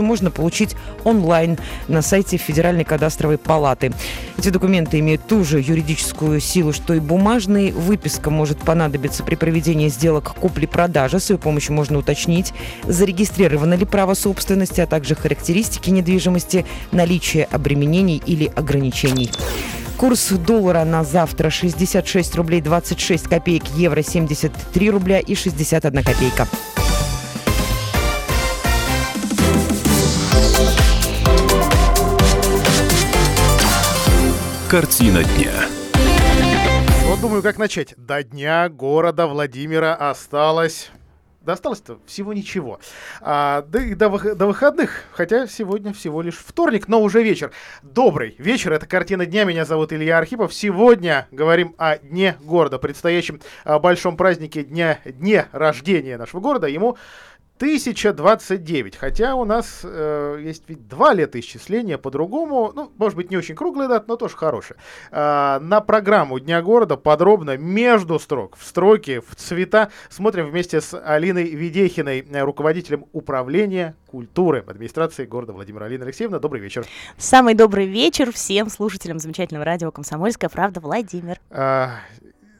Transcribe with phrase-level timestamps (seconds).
[0.00, 3.92] можно получить онлайн на сайте Федеральной кадастровой палаты.
[4.38, 7.72] Эти документы имеют ту же юридическую силу, что и бумажные.
[7.72, 11.18] Выписка может понадобиться при проведении сделок купли-продажи.
[11.18, 12.52] С ее помощью можно уточнить,
[12.84, 19.32] зарегистрировано ли право собственности, а также характеристики недвижимости, наличие обременений или ограничений.
[19.96, 26.46] Курс доллара на завтра 66 рублей 26 копеек, евро 73 рубля и 61 копейка.
[34.70, 35.50] Картина дня.
[37.06, 37.94] Вот думаю, как начать.
[37.96, 40.90] До дня города Владимира осталось...
[41.40, 42.78] Да осталось-то всего ничего.
[43.22, 47.50] А, да и до, до выходных, хотя сегодня всего лишь вторник, но уже вечер.
[47.80, 50.52] Добрый вечер, это «Картина дня», меня зовут Илья Архипов.
[50.52, 56.66] Сегодня говорим о Дне города, предстоящем а, большом празднике дня, Дне рождения нашего города.
[56.66, 56.98] Ему
[57.58, 63.56] 1029, хотя у нас э, есть ведь два летоисчисления по-другому, ну, может быть, не очень
[63.56, 64.78] круглая дата, но тоже хорошая.
[65.10, 70.96] Э, на программу Дня города подробно, между строк, в строке, в цвета, смотрим вместе с
[70.96, 75.86] Алиной Ведехиной, э, руководителем управления культуры администрации города Владимира.
[75.86, 76.86] Алина Алексеевна, добрый вечер.
[77.16, 81.40] Самый добрый вечер всем слушателям замечательного радио «Комсомольская правда» Владимир.
[81.50, 81.88] Э,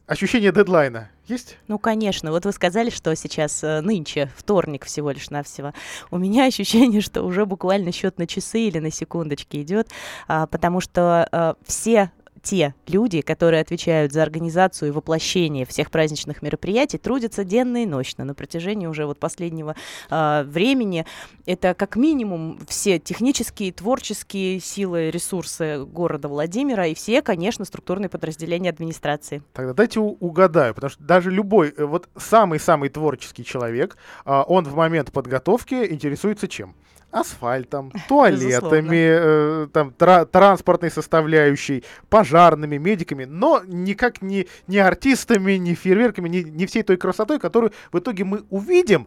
[0.09, 1.59] ощущение дедлайна есть?
[1.69, 2.33] Ну, конечно.
[2.33, 5.73] Вот вы сказали, что сейчас э, нынче, вторник всего лишь навсего.
[6.11, 9.89] У меня ощущение, что уже буквально счет на часы или на секундочки идет,
[10.27, 12.11] а, потому что а, все
[12.43, 18.25] те люди, которые отвечают за организацию и воплощение всех праздничных мероприятий, трудятся денно и ночно
[18.25, 19.77] на протяжении уже вот последнего
[20.11, 21.07] э, времени.
[21.47, 28.71] Это как минимум все технические, творческие силы, ресурсы города Владимира и все, конечно, структурные подразделения
[28.71, 29.43] администрации.
[29.53, 34.75] Тогда дайте угадаю, потому что даже любой, э, вот самый-самый творческий человек, э, он в
[34.75, 36.75] момент подготовки интересуется чем?
[37.11, 45.75] Асфальтом, туалетами, э, там, тра- транспортной составляющей, пожарными, медиками, но никак не, не артистами, не
[45.75, 49.07] фейерверками, не, не всей той красотой, которую в итоге мы увидим.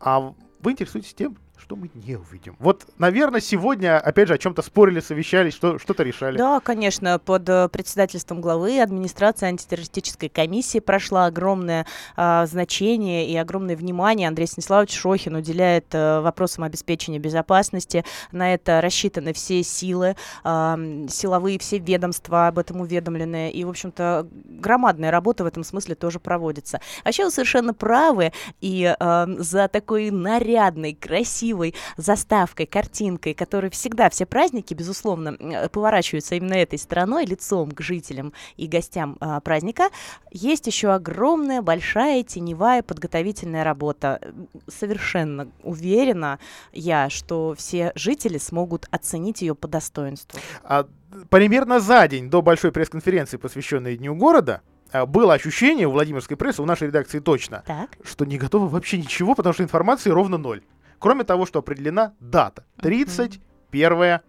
[0.00, 2.56] А вы интересуетесь тем, что мы не увидим.
[2.58, 6.36] Вот, наверное, сегодня, опять же, о чем-то спорили, совещались, что, что-то решали.
[6.36, 13.76] Да, конечно, под э, председательством главы администрации антитеррористической комиссии прошла огромное э, значение и огромное
[13.76, 14.28] внимание.
[14.28, 18.04] Андрей Станиславович Шохин уделяет э, вопросам обеспечения безопасности.
[18.32, 23.50] На это рассчитаны все силы, э, силовые все ведомства об этом уведомлены.
[23.50, 26.80] И, в общем-то, громадная работа в этом смысле тоже проводится.
[27.04, 28.32] Вообще вы совершенно правы.
[28.60, 35.36] И э, за такой нарядной, красивой красивой заставкой, картинкой, которой всегда все праздники, безусловно,
[35.72, 39.88] поворачиваются именно этой стороной, лицом к жителям и гостям а, праздника,
[40.30, 44.20] есть еще огромная, большая, теневая подготовительная работа.
[44.68, 46.38] Совершенно уверена
[46.72, 50.38] я, что все жители смогут оценить ее по достоинству.
[50.62, 50.86] А,
[51.28, 54.62] примерно за день до большой пресс-конференции, посвященной Дню города,
[54.92, 57.90] а, было ощущение у Владимирской прессы, у нашей редакции точно, так.
[58.02, 60.62] что не готово вообще ничего, потому что информации ровно ноль.
[61.00, 64.20] Кроме того, что определена дата 31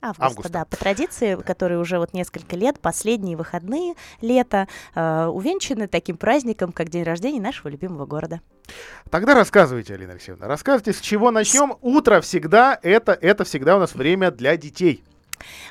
[0.00, 5.88] Августа, Августа, да, по традиции, которые уже вот несколько лет, последние выходные лета, э, увенчаны
[5.88, 8.40] таким праздником, как день рождения нашего любимого города.
[9.10, 11.74] Тогда рассказывайте, Алина Алексеевна, рассказывайте, с чего начнем.
[11.80, 15.02] Утро всегда, это, это всегда у нас время для детей.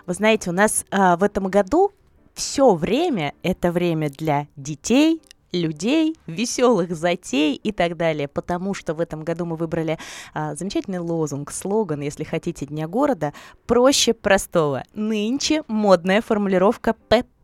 [0.05, 1.93] Вы знаете, у нас э, в этом году
[2.33, 8.99] все время это время для детей, людей, веселых затей и так далее, потому что в
[8.99, 9.97] этом году мы выбрали
[10.33, 13.33] а, замечательный лозунг, слоган, если хотите, Дня города
[13.65, 14.83] «Проще простого».
[14.93, 17.36] Нынче модная формулировка «ПП».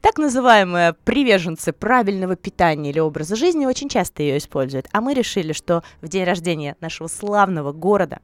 [0.00, 4.86] Так называемые приверженцы правильного питания или образа жизни очень часто ее используют.
[4.92, 8.20] А мы решили, что в день рождения нашего славного города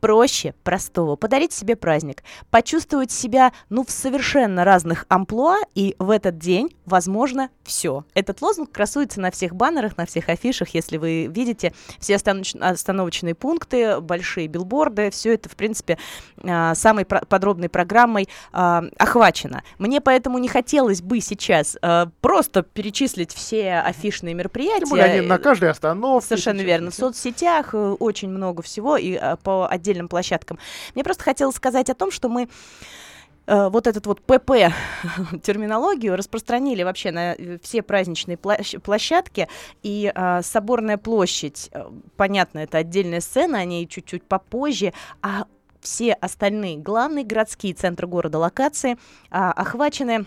[0.00, 1.16] проще простого.
[1.16, 7.50] Подарить себе праздник, почувствовать себя, ну, в совершенно разных амплуа, и в этот день, возможно,
[7.62, 8.04] все.
[8.14, 14.00] Этот лозунг красуется на всех баннерах, на всех афишах, если вы видите все остановочные пункты,
[14.00, 15.98] большие билборды, все это, в принципе,
[16.42, 19.62] а, самой подробной программой а, охвачено.
[19.78, 24.80] Мне поэтому не хотелось бы сейчас а, просто перечислить все афишные мероприятия.
[24.80, 26.26] Тем более они на каждой остановке.
[26.28, 26.90] Совершенно верно.
[26.90, 30.58] В соцсетях э, очень много всего, и по отдельным площадкам.
[30.94, 32.48] Мне просто хотелось сказать о том, что мы
[33.46, 34.50] э, вот этот вот ПП
[35.42, 39.48] терминологию распространили вообще на э, все праздничные площадки.
[39.82, 41.84] И э, Соборная площадь, э,
[42.16, 44.92] понятно, это отдельная сцена, о ней чуть-чуть попозже,
[45.22, 45.44] а
[45.80, 48.98] все остальные главные городские центры города локации
[49.30, 50.26] а, охвачены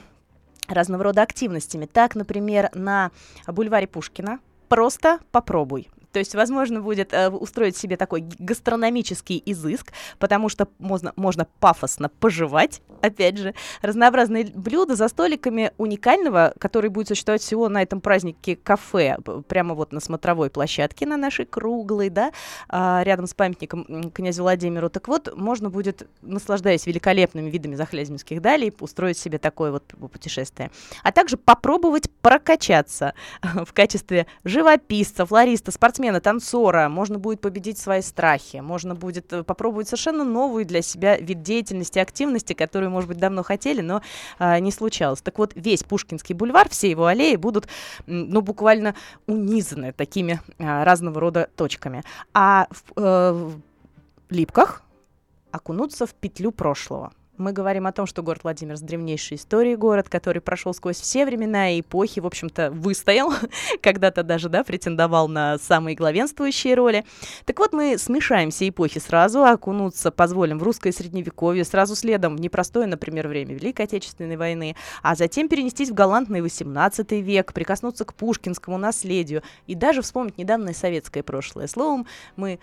[0.67, 1.85] разного рода активностями.
[1.85, 3.11] Так, например, на
[3.47, 10.47] бульваре Пушкина просто попробуй То есть, возможно, будет э, устроить себе такой гастрономический изыск, потому
[10.47, 17.41] что можно, можно пафосно пожевать, опять же, разнообразные блюда за столиками уникального, который будет существовать
[17.41, 19.17] всего на этом празднике кафе,
[19.47, 22.31] прямо вот на смотровой площадке на нашей круглой, да,
[22.69, 24.89] а, рядом с памятником князю Владимиру.
[24.91, 30.69] Так вот, можно будет, наслаждаясь великолепными видами захлязьминских далей, устроить себе такое вот путешествие.
[31.01, 36.89] А также попробовать прокачаться в качестве живописца, флориста, спортсмена, танцора.
[36.89, 41.99] Можно будет победить свои страхи, можно будет э, попробовать совершенно новую для себя вид деятельности,
[41.99, 44.01] активности, которую, может быть, давно хотели, но
[44.39, 45.21] а, не случалось.
[45.21, 47.67] Так вот, весь Пушкинский бульвар, все его аллеи будут,
[48.05, 48.95] ну, буквально
[49.27, 52.03] унизаны такими а, разного рода точками.
[52.33, 53.61] А в, э, в
[54.29, 54.83] Липках
[55.51, 60.07] окунуться в петлю прошлого– мы говорим о том, что город Владимир с древнейшей историей город,
[60.09, 63.33] который прошел сквозь все времена и эпохи, в общем-то, выстоял,
[63.81, 67.05] когда-то даже, да, претендовал на самые главенствующие роли.
[67.45, 72.41] Так вот, мы смешаем все эпохи сразу, окунуться позволим в русское средневековье, сразу следом в
[72.41, 78.13] непростое, например, время Великой Отечественной войны, а затем перенестись в галантный 18 век, прикоснуться к
[78.13, 81.67] пушкинскому наследию и даже вспомнить недавнее советское прошлое.
[81.67, 82.59] Словом, мы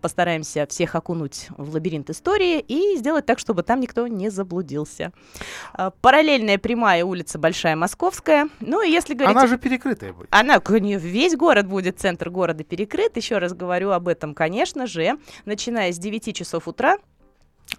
[0.00, 5.12] постараемся всех окунуть в лабиринт истории и сделать так, чтобы там никто не заблудился.
[5.76, 8.48] Э, параллельная прямая улица Большая Московская.
[8.60, 9.36] Ну и если говорить...
[9.36, 10.28] Она же перекрытая будет.
[10.30, 13.16] Она, весь город будет, центр города перекрыт.
[13.16, 16.98] Еще раз говорю об этом, конечно же, начиная с 9 часов утра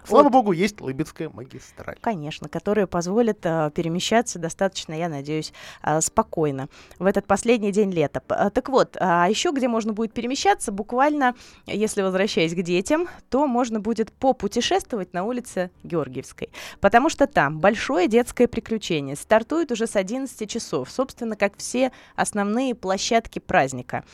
[0.04, 0.32] Слава вот.
[0.32, 1.96] богу, есть Лыбецкая магистраль.
[2.00, 5.52] Конечно, которая позволит э, перемещаться достаточно, я надеюсь,
[5.82, 6.68] э, спокойно
[6.98, 8.22] в этот последний день лета.
[8.28, 11.34] Э, так вот, а еще где можно будет перемещаться, буквально,
[11.66, 16.50] если возвращаясь к детям, то можно будет попутешествовать на улице Георгиевской,
[16.80, 19.16] потому что там большое детское приключение.
[19.16, 24.04] Стартует уже с 11 часов, собственно, как все основные площадки праздника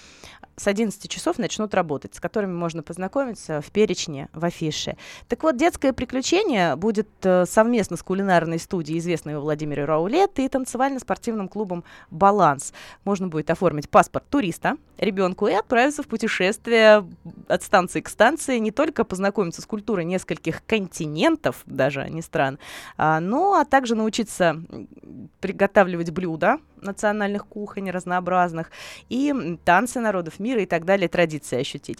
[0.58, 4.96] с 11 часов начнут работать, с которыми можно познакомиться в перечне, в афише.
[5.28, 11.46] Так вот, детское приключение будет э, совместно с кулинарной студией известного Владимира Раулет и танцевально-спортивным
[11.46, 12.72] клубом «Баланс».
[13.04, 17.06] Можно будет оформить паспорт туриста ребенку и отправиться в путешествие
[17.48, 22.58] от станции к станции, не только познакомиться с культурой нескольких континентов, даже а не стран,
[22.96, 24.62] а, но а также научиться
[25.40, 28.70] приготавливать блюда национальных кухонь разнообразных
[29.08, 31.98] и танцы народов мира и так далее, традиции ощутить.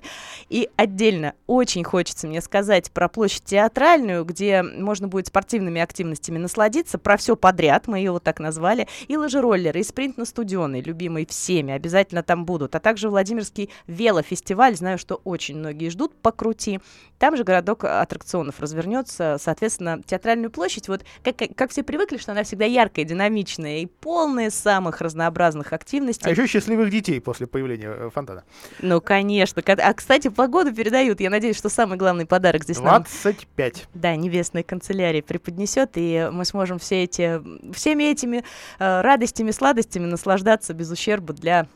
[0.49, 6.99] И отдельно очень хочется мне сказать про площадь театральную, где можно будет спортивными активностями насладиться,
[6.99, 11.27] про все подряд, мы ее вот так назвали, и лыжероллеры, и спринт на студеный, любимый
[11.27, 16.81] всеми, обязательно там будут, а также Владимирский велофестиваль, знаю, что очень многие ждут, покрути.
[17.19, 22.45] Там же городок аттракционов развернется, соответственно, театральную площадь, вот как, как все привыкли, что она
[22.45, 26.29] всегда яркая, динамичная и полная самых разнообразных активностей.
[26.29, 28.44] А еще счастливых детей после появления э, фонтана.
[28.81, 29.62] Ну, конечно.
[29.67, 31.20] А, кстати, погоду передают.
[31.20, 33.75] Я надеюсь, что самый главный подарок здесь 25.
[33.75, 33.82] нам...
[33.94, 37.41] Да, небесной канцелярии преподнесет, и мы сможем все эти,
[37.73, 38.44] всеми этими
[38.79, 41.67] э, радостями, сладостями наслаждаться без ущерба для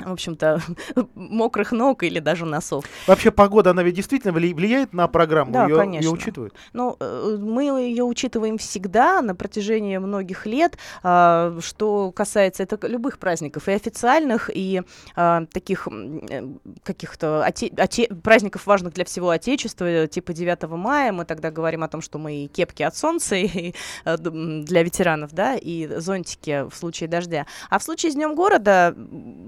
[0.00, 0.60] в общем-то,
[1.14, 2.84] мокрых ног или даже носов.
[3.06, 5.52] Вообще погода, она ведь действительно влияет на программу?
[5.52, 6.06] Да, ее, конечно.
[6.06, 6.54] Ее учитывают?
[6.72, 13.18] Ну, э, мы ее учитываем всегда на протяжении многих лет, а, что касается это любых
[13.18, 14.82] праздников, и официальных, и
[15.14, 16.46] а, таких э,
[16.82, 21.88] каких-то оте- оте- праздников важных для всего Отечества, типа 9 мая, мы тогда говорим о
[21.88, 26.74] том, что мы и кепки от солнца и, э, для ветеранов, да, и зонтики в
[26.74, 27.46] случае дождя.
[27.70, 28.94] А в случае с Днем города,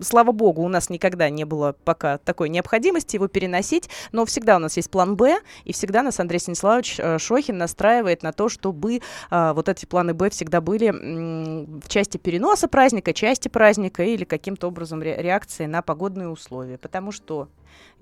[0.02, 4.58] слава богу, у нас никогда не было пока такой необходимости его переносить, но всегда у
[4.58, 8.96] нас есть план «Б», и всегда нас Андрей Станиславович э, Шохин настраивает на то, чтобы
[8.96, 14.68] э, вот эти планы «Б» всегда были в части переноса праздника, части праздника или каким-то
[14.68, 16.78] образом ре- реакции на погодные условия.
[16.78, 17.48] Потому что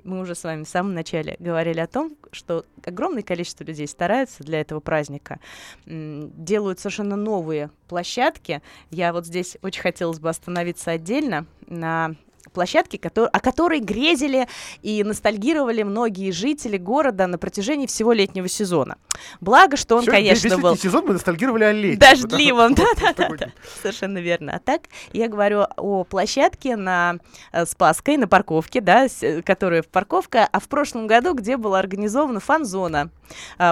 [0.04, 4.44] мы уже с вами в самом начале говорили о том, что огромное количество людей стараются
[4.44, 5.40] для этого праздника,
[5.86, 8.62] делают совершенно новые площадки.
[8.90, 12.14] Я вот здесь очень хотелось бы остановиться отдельно на
[12.52, 14.48] площадки, который, о которой грезили
[14.82, 18.96] и ностальгировали многие жители города на протяжении всего летнего сезона.
[19.40, 20.76] Благо, что он, Все, конечно, весь был...
[20.76, 21.98] сезон мы ностальгировали о лете.
[21.98, 23.52] Дождливом, да-да-да.
[23.82, 24.56] Совершенно верно.
[24.56, 27.16] А так, я говорю о площадке на
[27.52, 29.06] э, Спасской, на парковке, да,
[29.44, 33.10] которая в парковка, а в прошлом году, где была организована фан-зона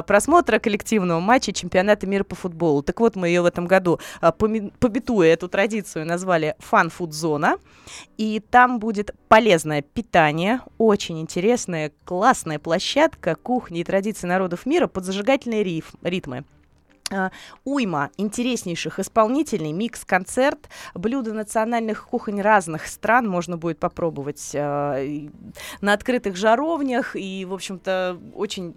[0.07, 2.83] просмотра коллективного матча чемпионата мира по футболу.
[2.83, 7.57] Так вот, мы ее в этом году, а, побитуя эту традицию, назвали фан-фуд-зона.
[8.17, 15.05] И там будет полезное питание, очень интересная, классная площадка кухни и традиций народов мира под
[15.05, 16.45] зажигательные риф, ритмы.
[17.11, 17.31] Uh,
[17.65, 25.31] уйма интереснейших исполнителей, микс-концерт, блюда национальных кухонь разных стран можно будет попробовать uh,
[25.83, 28.75] на открытых жаровнях и, в общем-то, очень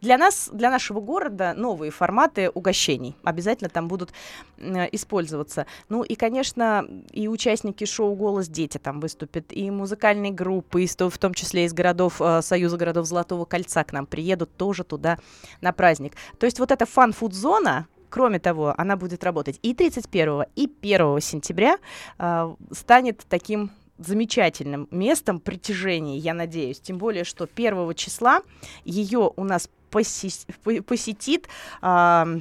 [0.00, 4.14] для нас, для нашего города новые форматы угощений обязательно там будут
[4.56, 5.66] uh, использоваться.
[5.90, 11.18] Ну и, конечно, и участники шоу «Голос дети» там выступят, и музыкальные группы, и в
[11.18, 15.18] том числе из городов Союза городов Золотого кольца к нам приедут тоже туда
[15.60, 16.14] на праздник.
[16.38, 21.20] То есть вот эта фан-фуд-зона зона, Кроме того, она будет работать и 31, и 1
[21.20, 21.76] сентября,
[22.18, 26.80] э, станет таким замечательным местом притяжения, я надеюсь.
[26.80, 28.40] Тем более, что 1 числа
[28.86, 31.48] ее у нас поси- посетит
[31.82, 32.40] э,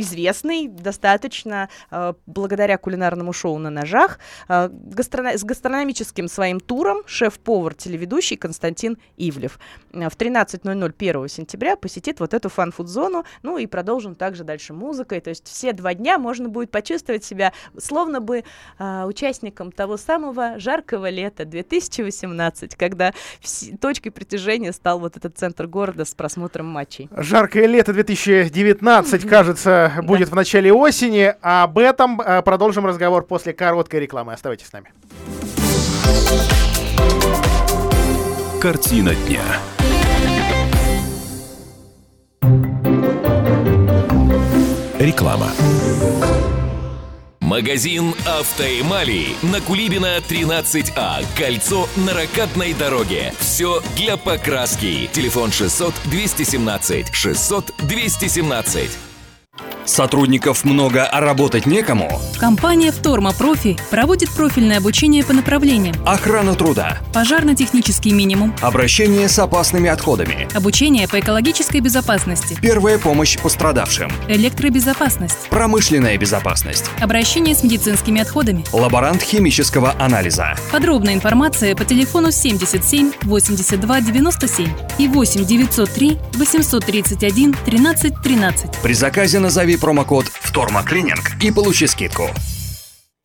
[0.00, 7.74] известный достаточно э, благодаря кулинарному шоу на ножах э, гастроно- с гастрономическим своим туром шеф-повар,
[7.74, 9.58] телеведущий Константин Ивлев.
[9.92, 15.20] Э, в 13.00 1 сентября посетит вот эту фан-фуд-зону, ну и продолжим также дальше музыкой.
[15.20, 18.44] То есть все два дня можно будет почувствовать себя словно бы
[18.78, 25.66] э, участником того самого жаркого лета 2018, когда вс- точкой притяжения стал вот этот центр
[25.66, 27.08] города с просмотром матчей.
[27.16, 31.34] Жаркое лето 2019, кажется, будет в начале осени.
[31.40, 34.32] Об этом э, продолжим разговор после короткой рекламы.
[34.32, 34.92] Оставайтесь с нами.
[38.60, 39.42] Картина дня.
[44.98, 45.48] Реклама.
[47.40, 51.24] Магазин «Автоэмали» на Кулибина 13А.
[51.36, 53.32] Кольцо на ракатной дороге.
[53.38, 55.08] Все для покраски.
[55.12, 59.09] Телефон 600 217 600 217.
[59.84, 62.20] Сотрудников много, а работать некому?
[62.38, 69.90] Компания «Вторма Профи» проводит профильное обучение по направлениям Охрана труда, пожарно-технический минимум, обращение с опасными
[69.90, 78.64] отходами, обучение по экологической безопасности, первая помощь пострадавшим, электробезопасность, промышленная безопасность, обращение с медицинскими отходами.
[78.72, 80.54] лаборант химического анализа.
[80.70, 88.70] Подробная информация по телефону 77 82 97 и 8 903 831 13 13.
[88.82, 92.30] При заказе назови промокод «Вторма Клининг» и получи скидку.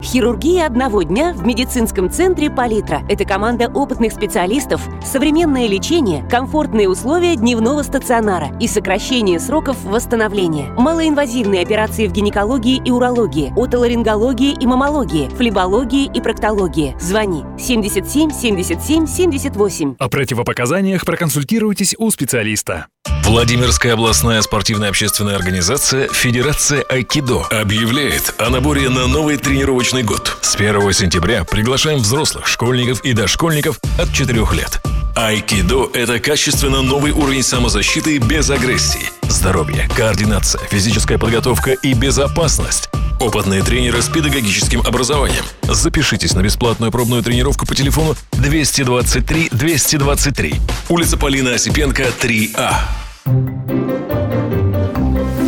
[0.03, 3.03] Хирургия одного дня в медицинском центре «Палитра».
[3.07, 10.71] Это команда опытных специалистов, современное лечение, комфортные условия дневного стационара и сокращение сроков восстановления.
[10.71, 16.95] Малоинвазивные операции в гинекологии и урологии, отоларингологии и маммологии, флебологии и проктологии.
[16.99, 19.95] Звони 77 77 78.
[19.99, 22.87] О противопоказаниях проконсультируйтесь у специалиста.
[23.25, 30.37] Владимирская областная спортивная общественная организация Федерация Айкидо объявляет о наборе на новый тренировочный год.
[30.41, 34.79] С 1 сентября приглашаем взрослых, школьников и дошкольников от 4 лет.
[35.15, 39.09] Айкидо– это качественно новый уровень самозащиты без агрессии.
[39.23, 42.89] Здоровье, координация, физическая подготовка и безопасность.
[43.19, 45.43] Опытные тренеры с педагогическим образованием.
[45.63, 50.55] Запишитесь на бесплатную пробную тренировку по телефону 223 223.
[50.89, 52.73] Улица Полина Осипенко, 3А.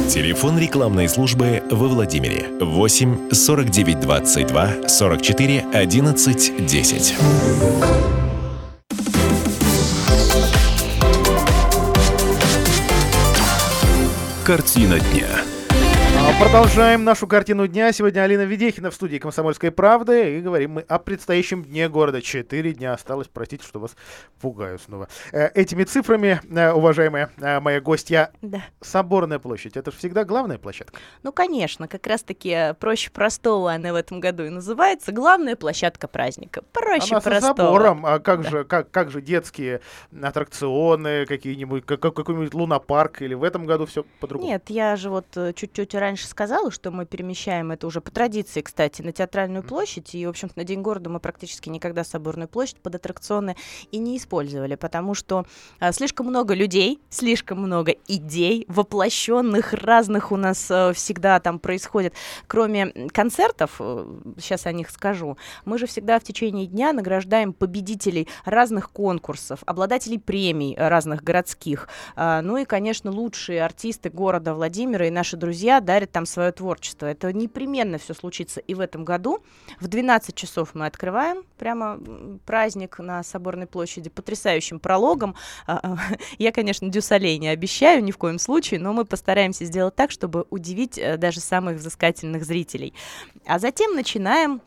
[0.09, 7.15] Телефон рекламной службы во Владимире 8 49 22 44 11 10.
[14.45, 15.56] Картина дня.
[16.27, 17.91] А, Продолжаем нашу картину дня.
[17.93, 20.37] Сегодня Алина Ведехина в студии «Комсомольской правды».
[20.37, 22.21] И говорим мы о предстоящем дне города.
[22.21, 23.27] Четыре дня осталось.
[23.31, 23.95] Простите, что вас
[24.41, 25.07] пугаю снова.
[25.31, 28.61] Э, Этими цифрами, э, уважаемая э, моя гостья, Да.
[28.81, 29.77] Соборная площадь.
[29.77, 30.99] Это же всегда главная площадка.
[31.23, 35.11] Ну, конечно, как раз-таки проще простого она в этом году и называется.
[35.11, 36.61] Главная площадка праздника.
[36.73, 37.55] Проще Она со простого.
[37.57, 38.05] забором.
[38.05, 38.49] А как, Да.
[38.49, 39.81] же, как, как же детские
[40.21, 43.21] аттракционы, какие-нибудь, как, как- какой-нибудь лунопарк?
[43.21, 44.49] Или в этом году все по-другому?
[44.49, 49.01] Нет, я же вот чуть-чуть раньше сказала, что мы перемещаем это уже по традиции, кстати,
[49.01, 50.15] на театральную площадь.
[50.15, 53.55] И, в общем-то, на День города мы практически никогда Соборную площадь под аттракционы
[53.91, 55.45] и не использовали, потому что
[55.79, 62.13] а, слишком много людей, слишком много идей, воплощенных разных у нас э, всегда там происходит.
[62.47, 63.79] Кроме концертов,
[64.37, 70.19] сейчас о них скажу, мы же всегда в течение дня награждаем победителей разных конкурсов, обладателей
[70.19, 71.89] премий э, разных городских.
[72.15, 77.05] А, Ну и, конечно, лучшие артисты города Владимира и наши друзья дарят там свое творчество.
[77.05, 79.43] Это непременно все случится и в этом году.
[79.79, 81.99] В 12 часов мы открываем прямо
[82.45, 85.35] праздник на Соборной площади потрясающим прологом.
[85.65, 85.97] А, а,
[86.37, 90.45] Я, конечно, дюсалей не обещаю ни в коем случае, но мы постараемся сделать так, чтобы
[90.49, 92.93] удивить э, даже самых взыскательных зрителей.
[93.45, 94.61] А затем начинаем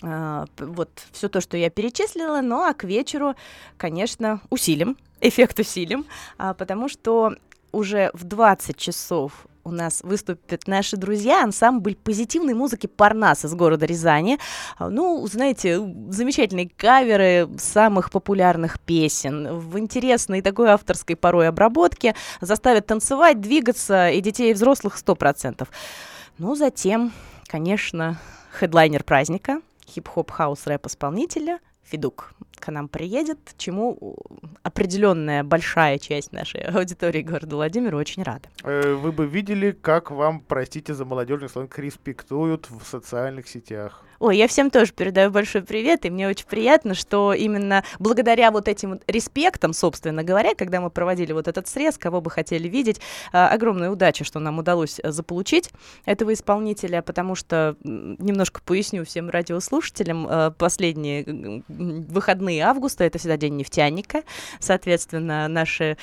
[0.00, 3.34] п- вот все то, что я перечислила, ну а к вечеру,
[3.76, 6.06] конечно, усилим, эффект усилим,
[6.38, 7.34] а, потому что
[7.72, 13.86] уже в 20 часов у нас выступят наши друзья, ансамбль позитивной музыки «Парнас» из города
[13.86, 14.38] Рязани.
[14.78, 22.86] А, ну, знаете, замечательные каверы самых популярных песен в интересной такой авторской порой обработке заставят
[22.86, 25.68] танцевать, двигаться и детей, и взрослых 100%.
[26.38, 27.12] Ну, затем,
[27.46, 28.18] конечно,
[28.58, 34.16] хедлайнер праздника, хип-хоп-хаус-рэп-исполнителя Федук к нам приедет, чему
[34.62, 38.48] определенная большая часть нашей аудитории города Владимира очень рада.
[38.62, 44.04] Э, вы бы видели, как вам, простите за молодежный сленг, респектуют в социальных сетях.
[44.20, 48.68] Ой, я всем тоже передаю большой привет, и мне очень приятно, что именно благодаря вот
[48.68, 53.00] этим вот респектам, собственно говоря, когда мы проводили вот этот срез, кого бы хотели видеть,
[53.32, 55.70] а, огромная удача, что нам удалось э, заполучить
[56.04, 63.56] этого исполнителя, потому что, немножко поясню всем радиослушателям, э, последние выходные августа, это всегда день
[63.56, 64.24] нефтяника,
[64.58, 65.96] соответственно, наши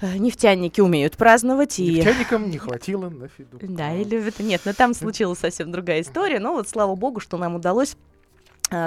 [0.00, 1.80] э, нефтяники умеют праздновать.
[1.80, 2.50] Нефтяникам и...
[2.50, 3.58] не хватило на фиду.
[3.60, 7.39] Да, или это нет, но там случилась совсем другая история, но вот слава богу, что
[7.40, 7.96] нам удалось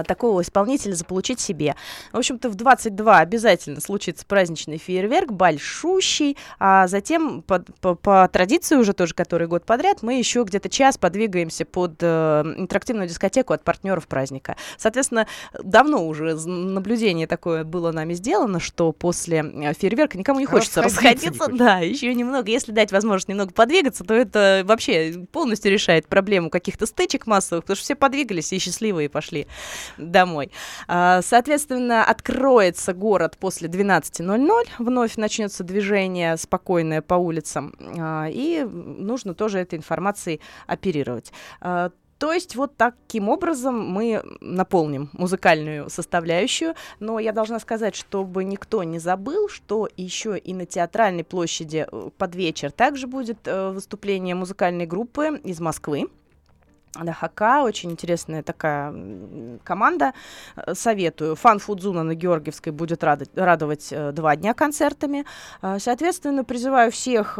[0.07, 1.75] такого исполнителя заполучить себе.
[2.11, 8.75] В общем-то, в 22 обязательно случится праздничный фейерверк, большущий, а затем по, по, по традиции
[8.75, 13.63] уже тоже который год подряд мы еще где-то час подвигаемся под э, интерактивную дискотеку от
[13.63, 14.55] партнеров праздника.
[14.77, 15.27] Соответственно,
[15.63, 21.31] давно уже наблюдение такое было нами сделано, что после э, фейерверка никому не хочется расходиться.
[21.31, 21.57] Не хочется.
[21.57, 22.49] Да, еще немного.
[22.49, 27.75] Если дать возможность немного подвигаться, то это вообще полностью решает проблему каких-то стычек массовых, потому
[27.75, 29.47] что все подвигались и счастливые пошли
[29.97, 30.51] домой.
[30.87, 39.33] А, соответственно, откроется город после 12.00, вновь начнется движение спокойное по улицам, а, и нужно
[39.33, 41.31] тоже этой информацией оперировать.
[41.61, 41.91] А,
[42.23, 48.83] то есть вот таким образом мы наполним музыкальную составляющую, но я должна сказать, чтобы никто
[48.83, 54.35] не забыл, что еще и на театральной площади э, под вечер также будет э, выступление
[54.35, 56.07] музыкальной группы из Москвы.
[57.01, 58.93] ДХК, очень интересная такая
[59.63, 60.13] команда.
[60.55, 61.35] Э, советую.
[61.35, 65.25] Фан Фудзуна на Георгиевской будет радовать, радовать э, два дня концертами.
[65.61, 67.39] Э, соответственно, призываю всех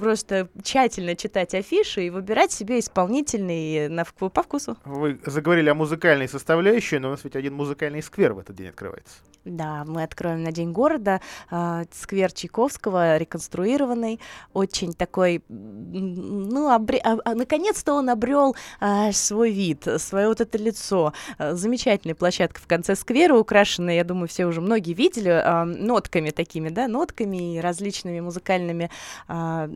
[0.00, 4.76] просто тщательно читать афиши и выбирать себе исполнительный на, по вкусу.
[4.84, 8.68] Вы заговорили о музыкальной составляющей, но у нас ведь один музыкальный сквер в этот день
[8.68, 9.18] открывается.
[9.44, 11.20] Да, мы откроем на День города
[11.50, 14.20] э, сквер Чайковского, реконструированный,
[14.52, 17.00] очень такой, ну, обре...
[17.02, 21.14] а, а, наконец-то он обрел э, свой вид, свое вот это лицо.
[21.38, 26.28] Э, замечательная площадка в конце сквера, украшенная, я думаю, все уже многие видели, э, нотками
[26.30, 28.90] такими, да, нотками и различными музыкальными
[29.26, 29.68] э,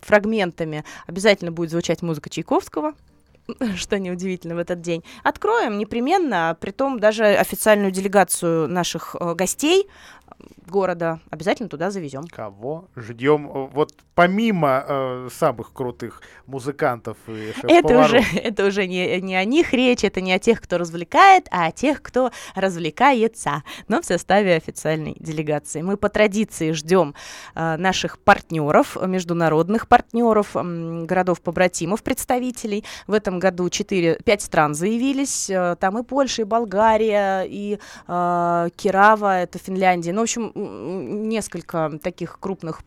[0.00, 0.84] фрагментами.
[1.06, 2.94] Обязательно будет звучать музыка Чайковского,
[3.76, 5.04] что неудивительно в этот день.
[5.22, 9.88] Откроем непременно, при том даже официальную делегацию наших э, гостей
[10.66, 12.24] города обязательно туда завезем.
[12.28, 13.48] Кого ждем?
[13.48, 19.44] Э, вот помимо э, самых крутых музыкантов и это уже это уже не, не о
[19.44, 24.04] них речь, это не о тех, кто развлекает, а о тех, кто развлекается, но в
[24.04, 25.82] составе официальной делегации.
[25.82, 27.14] Мы по традиции ждем
[27.54, 32.84] э, наших партнеров, международных партнеров, э, городов-побратимов, представителей.
[33.06, 38.68] В этом году 4, 5 стран заявились, э, там и Польша, и Болгария, и э,
[38.76, 40.12] Кирава, это Финляндия.
[40.14, 42.82] Ну, в общем, несколько таких крупных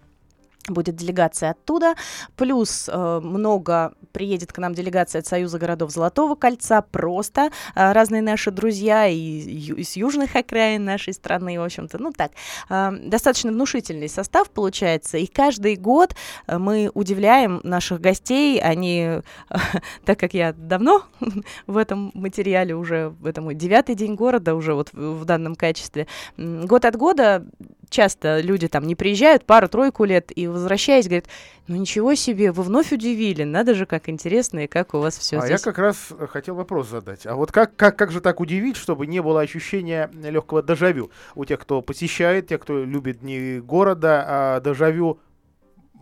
[0.68, 1.96] будет делегация оттуда,
[2.36, 8.22] плюс э, много приедет к нам делегация от Союза городов Золотого кольца, просто э, разные
[8.22, 12.32] наши друзья и, и из южных окраин нашей страны, в общем-то, ну так,
[12.70, 16.16] э, достаточно внушительный состав получается, и каждый год
[16.48, 19.22] э, мы удивляем наших гостей, они, э,
[20.06, 21.04] так как я давно
[21.68, 26.08] в этом материале уже, в этом девятый день города уже вот в, в данном качестве,
[26.38, 27.46] год от года
[27.90, 31.26] часто люди там не приезжают пару-тройку лет и возвращаясь, говорят,
[31.68, 35.40] ну ничего себе, вы вновь удивили, надо же, как интересно и как у вас все
[35.40, 35.60] а здесь.
[35.60, 37.26] я как раз э, хотел вопрос задать.
[37.26, 41.46] А вот как, как, как же так удивить, чтобы не было ощущения легкого дежавю у
[41.46, 45.20] тех, кто посещает, тех, кто любит дни города, а дежавю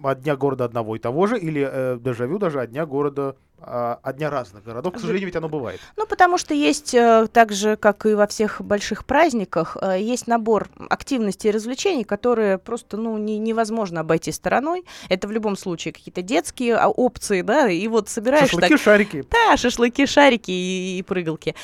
[0.04, 3.36] от дня города одного и того же, или э, дежавю даже от дня города
[3.68, 4.94] а, от дня разных городов.
[4.94, 5.80] К сожалению, ведь оно бывает.
[5.96, 10.28] Ну, потому что есть, э, так же, как и во всех больших праздниках, э, есть
[10.28, 14.84] набор активностей и развлечений, которые просто, ну, не, невозможно обойти стороной.
[15.10, 18.50] Это в любом случае какие-то детские а, опции, да, и вот собираешь...
[18.50, 18.80] Шашлыки, так...
[18.80, 19.26] шарики.
[19.32, 21.56] Да, шашлыки, шарики и, и прыгалки.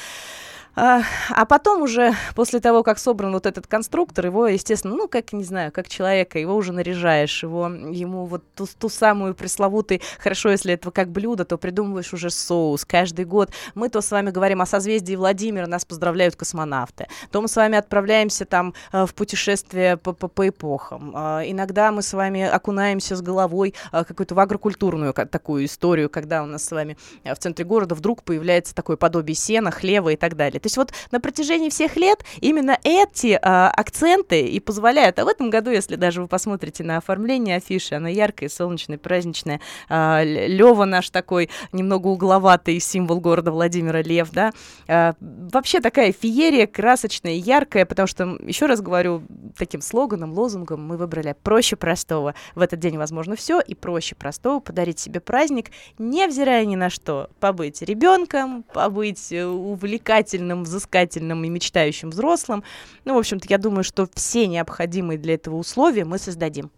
[0.73, 5.33] А, а потом уже, после того, как собран вот этот конструктор, его, естественно, ну, как,
[5.33, 10.49] не знаю, как человека, его уже наряжаешь, его, ему вот ту, ту самую пресловутый, хорошо,
[10.49, 12.85] если это как блюдо, то придумываешь уже соус.
[12.85, 17.49] Каждый год мы то с вами говорим о созвездии Владимира, нас поздравляют космонавты, то мы
[17.49, 21.11] с вами отправляемся там э, в путешествие по, по, по эпохам.
[21.13, 26.43] А, иногда мы с вами окунаемся с головой а, какую-то в агрокультурную такую историю, когда
[26.43, 30.15] у нас с вами э, в центре города вдруг появляется такое подобие сена, хлева и
[30.15, 30.60] так далее.
[30.61, 35.19] То есть вот на протяжении всех лет именно эти а, акценты и позволяют.
[35.19, 39.59] А в этом году, если даже вы посмотрите на оформление афиши, она яркая, солнечная, праздничная.
[39.89, 44.51] А, Лева наш такой немного угловатый символ города Владимира Лев, да.
[44.87, 49.23] А, вообще такая феерия красочная, яркая, потому что, еще раз говорю,
[49.57, 52.35] таким слоганом, лозунгом мы выбрали проще простого.
[52.55, 57.29] В этот день возможно все, и проще простого подарить себе праздник, невзирая ни на что.
[57.39, 62.63] Побыть ребенком, побыть э, увлекательным рациональным, взыскательным и мечтающим взрослым.
[63.05, 66.71] Ну, в общем-то, я думаю, что все необходимые для этого условия мы создадим.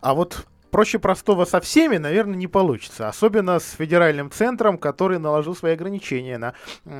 [0.00, 3.08] А вот проще простого со всеми, наверное, не получится.
[3.08, 6.54] Особенно с федеральным центром, который наложил свои ограничения на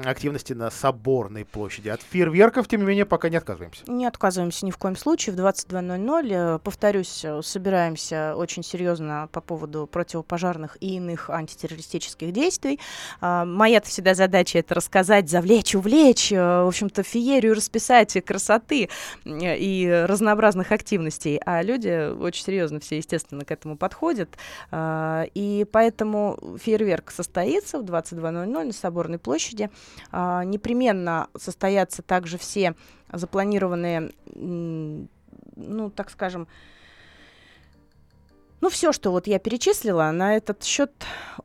[0.04, 1.88] активности на Соборной площади.
[1.88, 3.84] От фейерверков, тем не менее, пока не отказываемся.
[3.86, 5.34] Не отказываемся ни в коем случае.
[5.34, 12.80] В 22.00, э, повторюсь, э, собираемся очень серьезно по поводу противопожарных и иных антитеррористических действий.
[13.20, 18.88] А, моя всегда задача это рассказать, завлечь, увлечь, э, в общем-то, феерию расписать красоты
[19.24, 21.40] и разнообразных активностей.
[21.44, 24.36] А люди очень серьезно все, естественно, к этому подходит.
[24.70, 29.70] А, и поэтому фейерверк состоится в 22.00 на Соборной площади.
[30.10, 32.74] А, непременно состоятся также все
[33.12, 36.48] запланированные, ну, так скажем,
[38.60, 40.92] ну, все, что вот я перечислила, на этот счет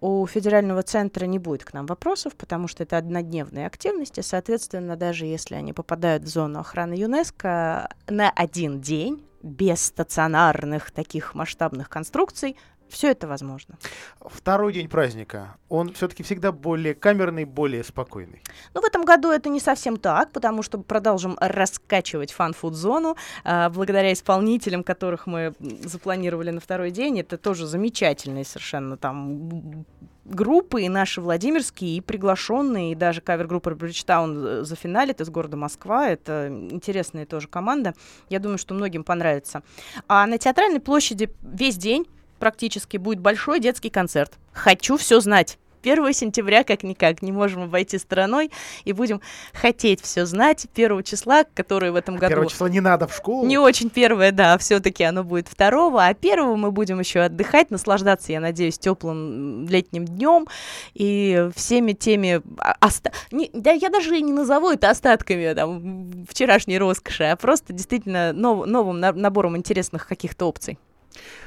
[0.02, 4.20] у федерального центра не будет к нам вопросов, потому что это однодневные активности.
[4.20, 11.36] Соответственно, даже если они попадают в зону охраны ЮНЕСКО на один день, без стационарных таких
[11.36, 12.58] масштабных конструкций,
[12.90, 13.76] все это возможно.
[14.20, 18.42] Второй день праздника, он все-таки всегда более камерный, более спокойный.
[18.74, 23.18] Ну, в этом году это не совсем так, потому что продолжим раскачивать фан-фуд-зону.
[23.44, 29.86] А, благодаря исполнителям, которых мы запланировали на второй день, это тоже замечательные совершенно там
[30.26, 36.10] группы, и наши Владимирские, и приглашенные, и даже кавер-группа Bridgetown зафиналит из города Москва.
[36.10, 37.94] Это интересная тоже команда.
[38.30, 39.62] Я думаю, что многим понравится.
[40.08, 42.08] А на Театральной площади весь день
[42.40, 44.34] практически будет большой детский концерт.
[44.52, 45.58] Хочу все знать.
[45.86, 48.52] 1 сентября как-никак не можем обойти стороной
[48.84, 49.22] и будем
[49.54, 52.36] хотеть все знать 1 числа, которое в этом году...
[52.36, 53.46] 1 числа не надо в школу.
[53.46, 58.32] Не очень первое, да, все-таки оно будет 2, а 1 мы будем еще отдыхать, наслаждаться,
[58.32, 60.48] я надеюсь, теплым летним днем
[60.94, 62.42] и всеми теми...
[62.82, 63.12] Оста...
[63.32, 68.34] Не, да я даже и не назову это остатками там, вчерашней роскоши, а просто действительно
[68.34, 70.80] нов, новым набором интересных каких-то опций.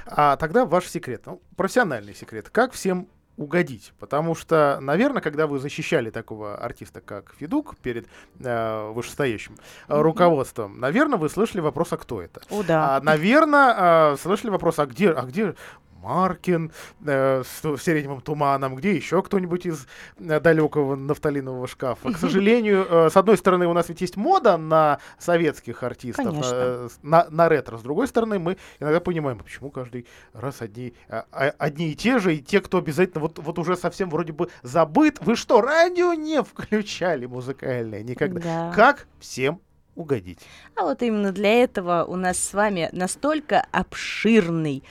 [0.07, 2.49] А тогда ваш секрет, ну, профессиональный секрет.
[2.51, 3.93] Как всем угодить.
[3.99, 8.07] Потому что, наверное, когда вы защищали такого артиста, как Федук, перед
[8.41, 10.03] э, вышестоящим mm-hmm.
[10.03, 12.43] руководством, наверное, вы слышали вопрос, а кто это?
[12.51, 12.97] О, да.
[12.97, 15.55] А, наверное, э, слышали вопрос, а где, а где
[16.03, 16.73] Маркин
[17.05, 19.87] э, с, сиреневым туманом, где еще кто-нибудь из
[20.19, 22.13] э, далекого нафталинового шкафа.
[22.13, 26.89] К сожалению, э, с одной стороны, у нас ведь есть мода на советских артистов, э,
[27.03, 27.79] на, на ретро.
[27.79, 32.37] С другой стороны, мы иногда понимаем, почему каждый раз одни, э, одни и те же,
[32.37, 35.19] и те, кто обязательно вот, вот уже совсем вроде бы забыт.
[35.21, 38.41] Вы что, радио не включали музыкальное никогда?
[38.41, 38.73] Да.
[38.75, 39.61] Как всем
[39.95, 40.41] угодить?
[40.77, 44.85] А вот именно для этого у нас с вами настолько обширный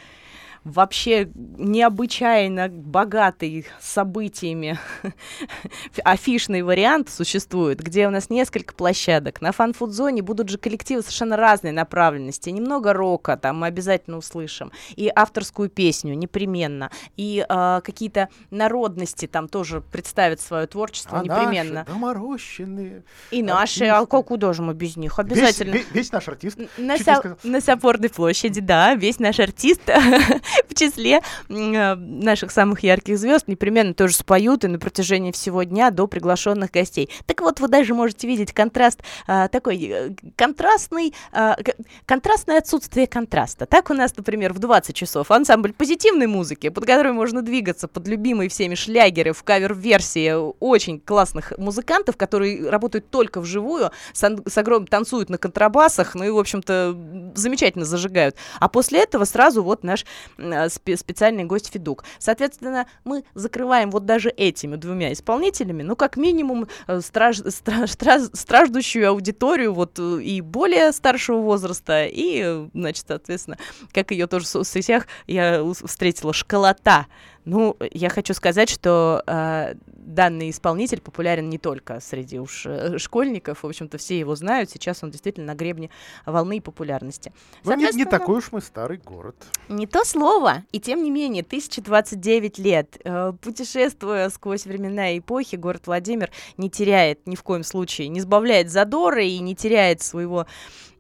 [0.72, 4.78] вообще необычайно богатый событиями
[6.04, 9.42] афишный вариант существует, где у нас несколько площадок.
[9.42, 12.50] На фан-фуд-зоне будут же коллективы совершенно разной направленности.
[12.50, 14.72] Немного рока там мы обязательно услышим.
[14.96, 16.92] И авторскую песню непременно.
[17.16, 21.80] И э, какие-то народности там тоже представят свое творчество а непременно.
[21.80, 23.04] Наши доморощенные.
[23.32, 25.20] И наши, а куда же мы без них?
[25.20, 25.74] Обязательно.
[25.74, 26.60] Весь, весь, весь наш артист.
[26.78, 29.82] На, со- на Соборной площади, да, весь наш артист
[30.70, 35.92] в числе э, наших самых ярких звезд непременно тоже споют и на протяжении всего дня
[35.92, 37.10] до приглашенных гостей.
[37.26, 41.58] Так вот, вы даже можете видеть контраст а, такой э, контрастный, а,
[42.06, 43.66] контрастное отсутствие контраста.
[43.66, 48.08] Так у нас, например, в 20 часов ансамбль позитивной музыки, под которой можно двигаться под
[48.08, 54.88] любимые всеми шлягеры в кавер-версии очень классных музыкантов, которые работают только вживую, с, с огромным
[54.88, 56.98] танцуют на контрабасах, ну и, в общем-то,
[57.36, 58.36] замечательно зажигают.
[58.60, 60.06] А после этого сразу вот наш
[60.38, 62.04] специальный гость Федук.
[62.20, 68.24] Соответственно, мы закрываем вот даже этими двумя исполнителями, ну, как минимум, э, страж, страж, страж,
[68.34, 73.58] страждущую аудиторию вот и более старшего возраста, и, значит, соответственно,
[73.94, 77.08] как ее тоже в соцсетях я встретила, школота
[77.48, 83.64] ну, я хочу сказать, что э, данный исполнитель популярен не только среди уж э, школьников,
[83.64, 85.90] в общем-то, все его знают, сейчас он действительно на гребне
[86.26, 87.32] волны популярности.
[87.64, 89.38] Ну, не, не такой уж мы старый город.
[89.70, 90.27] Не то слово,
[90.72, 96.70] и тем не менее, 1029 лет, э, путешествуя сквозь времена и эпохи, город Владимир не
[96.70, 100.46] теряет ни в коем случае, не сбавляет задора и не теряет своего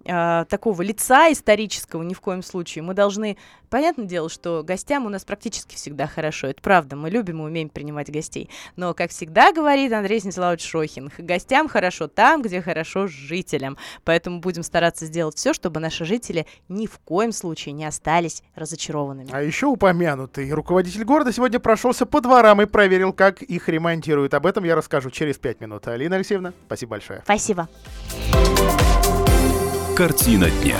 [0.08, 2.84] э, такого лица исторического ни в коем случае.
[2.84, 3.38] Мы должны,
[3.70, 7.70] понятное дело, что гостям у нас практически всегда хорошо, это правда, мы любим и умеем
[7.70, 8.50] принимать гостей.
[8.76, 13.78] Но, как всегда говорит Андрей Станиславович Шохин, гостям хорошо там, где хорошо жителям.
[14.04, 19.30] Поэтому будем стараться сделать все, чтобы наши жители ни в коем случае не остались разочарованными.
[19.32, 24.34] А еще упомянутый руководитель города сегодня прошелся по дворам и проверил, как их ремонтируют.
[24.34, 25.88] Об этом я расскажу через пять минут.
[25.88, 27.22] Алина Алексеевна, спасибо большое.
[27.24, 27.67] Спасибо.
[29.98, 30.78] Картина дня.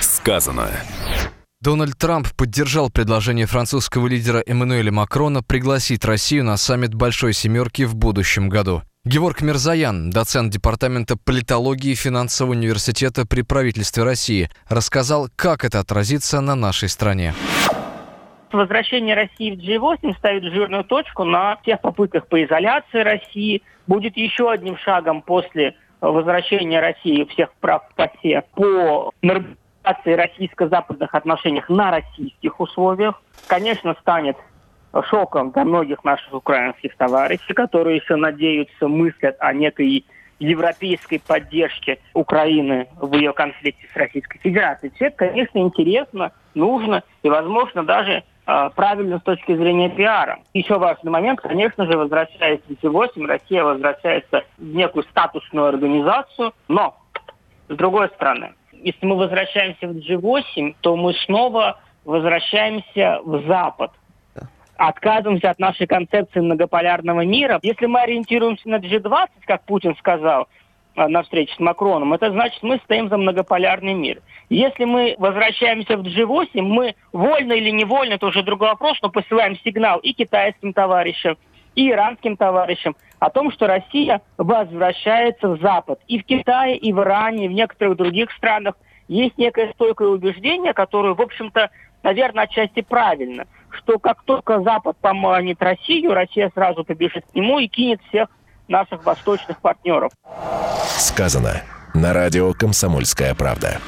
[0.00, 0.68] Сказано.
[1.60, 7.94] Дональд Трамп поддержал предложение французского лидера Эммануэля Макрона пригласить Россию на саммит Большой Семерки в
[7.94, 8.82] будущем году.
[9.04, 16.56] Георг Мирзаян, доцент Департамента политологии финансового университета при правительстве России, рассказал, как это отразится на
[16.56, 17.34] нашей стране.
[18.50, 24.52] Возвращение России в G8 ставит жирную точку на всех попытках по изоляции России, будет еще
[24.52, 32.60] одним шагом после возвращения России всех прав в ПАСЕ по нормализации российско-западных отношениях на российских
[32.60, 33.20] условиях.
[33.48, 34.36] Конечно, станет
[35.08, 40.04] шоком для многих наших украинских товарищей, которые еще надеются, мыслят о некой
[40.38, 44.92] европейской поддержке Украины в ее конфликте с Российской Федерацией.
[44.94, 50.40] Все это, конечно, интересно, нужно и, возможно, даже правильно с точки зрения пиара.
[50.54, 56.96] Еще важный момент, конечно же, возвращаясь в G8, Россия возвращается в некую статусную организацию, но,
[57.68, 63.92] с другой стороны, если мы возвращаемся в G8, то мы снова возвращаемся в Запад
[64.80, 67.58] отказываемся от нашей концепции многополярного мира.
[67.62, 70.46] Если мы ориентируемся на G20, как Путин сказал э,
[70.96, 74.20] на встрече с Макроном, это значит, мы стоим за многополярный мир.
[74.48, 79.56] Если мы возвращаемся в G8, мы вольно или невольно, это уже другой вопрос, но посылаем
[79.64, 81.38] сигнал и китайским товарищам,
[81.74, 86.00] и иранским товарищам о том, что Россия возвращается в Запад.
[86.08, 88.74] И в Китае, и в Иране, и в некоторых других странах
[89.08, 91.70] есть некое стойкое убеждение, которое, в общем-то,
[92.02, 97.68] наверное, отчасти правильно– что как только Запад поманит Россию, Россия сразу побежит к нему и
[97.68, 98.28] кинет всех
[98.70, 100.12] наших восточных партнеров.
[100.96, 103.78] Сказано на радио «Комсомольская правда».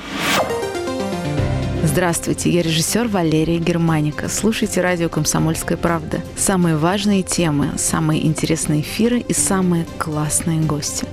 [1.84, 4.28] Здравствуйте, я режиссер Валерия Германика.
[4.28, 6.20] Слушайте радио «Комсомольская правда».
[6.36, 11.06] Самые важные темы, самые интересные эфиры и самые классные гости.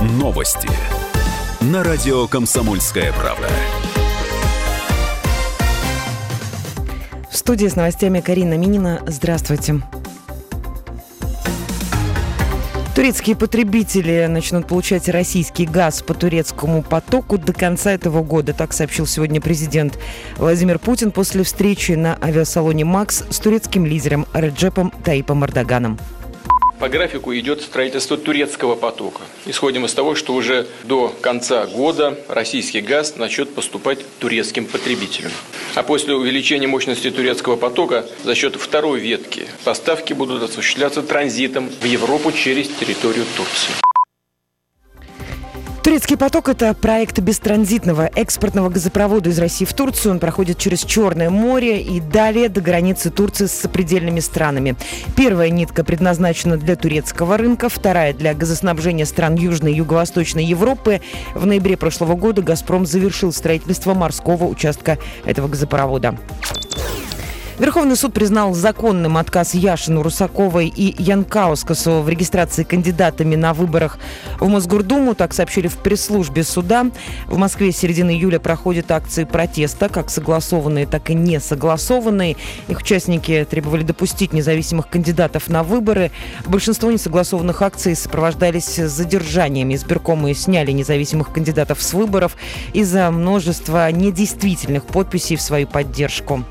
[0.00, 0.70] Новости
[1.60, 3.48] на радио «Комсомольская правда».
[7.36, 9.02] В студии с новостями Карина Минина.
[9.06, 9.82] Здравствуйте.
[12.94, 19.06] Турецкие потребители начнут получать российский газ по турецкому потоку до конца этого года, так сообщил
[19.06, 19.98] сегодня президент
[20.38, 25.98] Владимир Путин после встречи на авиасалоне «Макс» с турецким лидером Реджепом Таипом Эрдоганом.
[26.78, 29.22] По графику идет строительство турецкого потока.
[29.46, 35.32] Исходим из того, что уже до конца года российский газ начнет поступать турецким потребителям.
[35.74, 41.84] А после увеличения мощности турецкого потока за счет второй ветки поставки будут осуществляться транзитом в
[41.84, 43.85] Европу через территорию Турции.
[45.86, 50.14] Турецкий поток– это проект бестранзитного экспортного газопровода из России в Турцию.
[50.14, 54.74] Он проходит через Черное море и далее до границы Турции с сопредельными странами.
[55.14, 61.02] Первая нитка предназначена для турецкого рынка, вторая– для газоснабжения стран Южной и Юго-Восточной Европы.
[61.36, 66.18] В ноябре прошлого года «Газпром» завершил строительство морского участка этого газопровода.
[67.58, 73.98] Верховный суд признал законным отказ Яшину, Русаковой и Янкаускасу в регистрации кандидатами на выборах
[74.38, 75.14] в Мосгордуму.
[75.14, 76.90] Так сообщили в пресс-службе суда.
[77.26, 82.36] В Москве с середины июля проходят акции протеста, как согласованные, так и не согласованные.
[82.68, 86.10] Их участники требовали допустить независимых кандидатов на выборы.
[86.44, 89.76] Большинство несогласованных акций сопровождались задержаниями.
[89.76, 92.36] Избиркомы сняли независимых кандидатов с выборов
[92.74, 96.44] из-за множества недействительных подписей в свою поддержку.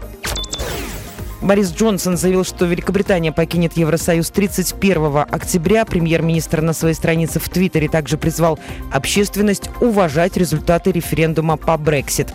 [1.46, 5.86] Борис Джонсон заявил, что Великобритания покинет Евросоюз 31 октября.
[5.86, 8.58] Премьер-министр на своей странице в Твиттере также призвал
[8.92, 12.34] общественность уважать результаты референдума по Брексит.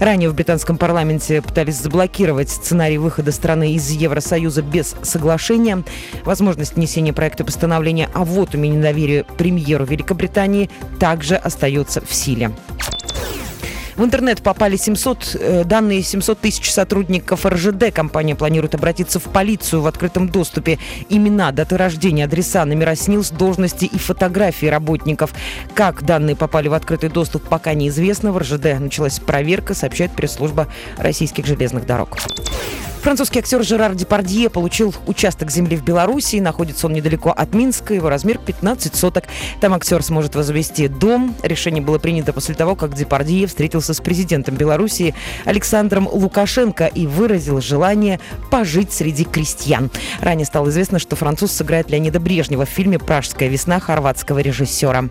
[0.00, 5.84] Ранее в британском парламенте пытались заблокировать сценарий выхода страны из Евросоюза без соглашения.
[6.24, 10.68] Возможность внесения проекта постановления о вотуме недоверия премьеру Великобритании
[10.98, 12.50] также остается в силе.
[13.98, 17.92] В интернет попали 700, э, данные 700 тысяч сотрудников РЖД.
[17.92, 20.78] Компания планирует обратиться в полицию в открытом доступе.
[21.08, 25.34] Имена, даты рождения, адреса, номера СНИЛС, должности и фотографии работников.
[25.74, 28.30] Как данные попали в открытый доступ, пока неизвестно.
[28.30, 32.18] В РЖД началась проверка, сообщает пресс-служба российских железных дорог.
[33.02, 36.36] Французский актер Жерар Депардье получил участок земли в Беларуси.
[36.36, 37.94] Находится он недалеко от Минска.
[37.94, 39.24] Его размер 15 соток.
[39.60, 41.34] Там актер сможет возвести дом.
[41.42, 47.60] Решение было принято после того, как Депардье встретился с президентом Беларуси Александром Лукашенко и выразил
[47.60, 49.90] желание пожить среди крестьян.
[50.20, 55.08] Ранее стало известно, что француз сыграет Леонида Брежнева в фильме «Пражская весна» хорватского режиссера.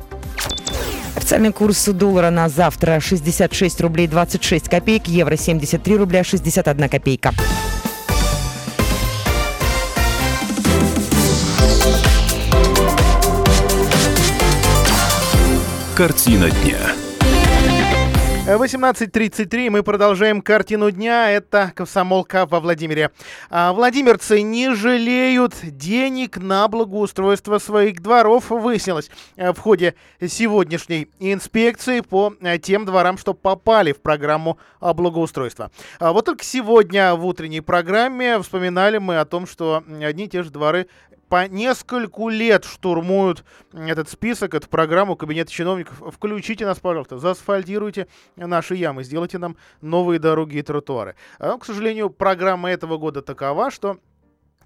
[1.16, 7.34] Официальный курс доллара на завтра 66 рублей 26 копеек, евро 73 рубля 61 копейка.
[15.96, 17.07] Картина дня.
[18.48, 19.70] 18.33.
[19.70, 21.30] Мы продолжаем картину дня.
[21.32, 23.12] Это комсомолка во Владимире.
[23.50, 28.50] А, владимирцы не жалеют денег на благоустройство своих дворов.
[28.50, 35.70] Выяснилось э, в ходе сегодняшней инспекции по э, тем дворам, что попали в программу благоустройства.
[36.00, 40.44] А вот только сегодня в утренней программе вспоминали мы о том, что одни и те
[40.44, 40.88] же дворы
[41.30, 46.02] по нескольку лет штурмуют этот список, эту программу Кабинета чиновников.
[46.14, 51.16] Включите нас, пожалуйста, заасфальтируйте наши ямы, сделайте нам новые дороги и тротуары.
[51.40, 53.98] Но, к сожалению, программа этого года такова, что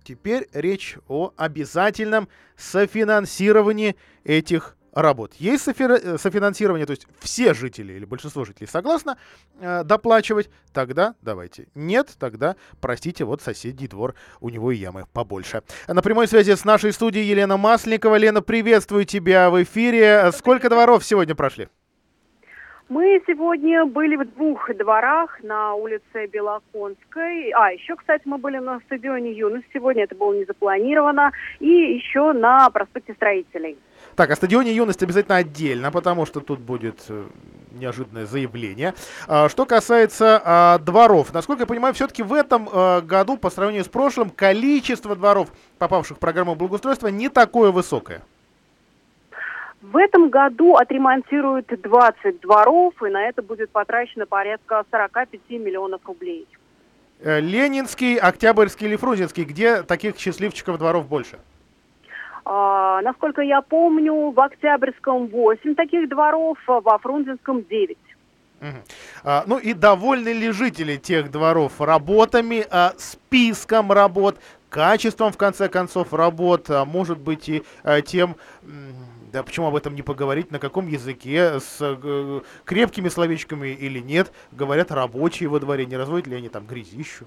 [0.03, 5.33] теперь речь о обязательном софинансировании этих работ.
[5.35, 9.15] Есть софи- софинансирование, то есть все жители или большинство жителей согласны
[9.59, 11.67] э, доплачивать, тогда давайте.
[11.75, 15.63] Нет, тогда, простите, вот соседний двор, у него и ямы побольше.
[15.87, 18.15] На прямой связи с нашей студией Елена Масленникова.
[18.15, 20.31] Лена, приветствую тебя в эфире.
[20.33, 21.67] Сколько дворов сегодня прошли?
[22.89, 27.51] Мы сегодня были в двух дворах на улице Белоконской.
[27.51, 31.31] А, еще, кстати, мы были на стадионе Юность сегодня, это было не запланировано.
[31.61, 33.77] И еще на проспекте Строителей.
[34.21, 37.25] Так, о стадионе юность обязательно отдельно, потому что тут будет э,
[37.71, 38.93] неожиданное заявление.
[39.27, 43.83] А, что касается а, дворов, насколько я понимаю, все-таки в этом а, году, по сравнению
[43.83, 48.21] с прошлым, количество дворов, попавших в программу благоустройства, не такое высокое.
[49.81, 56.47] В этом году отремонтируют 20 дворов, и на это будет потрачено порядка 45 миллионов рублей.
[57.21, 61.39] Э, Ленинский, Октябрьский или Фрунзенский, где таких счастливчиков дворов больше?
[62.45, 67.97] А, насколько я помню, в Октябрьском 8 таких дворов, а во Фрунзенском 9.
[68.61, 68.67] Угу.
[69.23, 72.65] А, ну и довольны ли жители тех дворов работами,
[72.97, 74.37] списком работ,
[74.69, 77.63] качеством, в конце концов, работ, может быть и
[78.05, 78.35] тем,
[79.31, 84.31] да почему об этом не поговорить, на каком языке, с а, крепкими словечками или нет,
[84.51, 87.25] говорят рабочие во дворе, не разводят ли они там грязищу?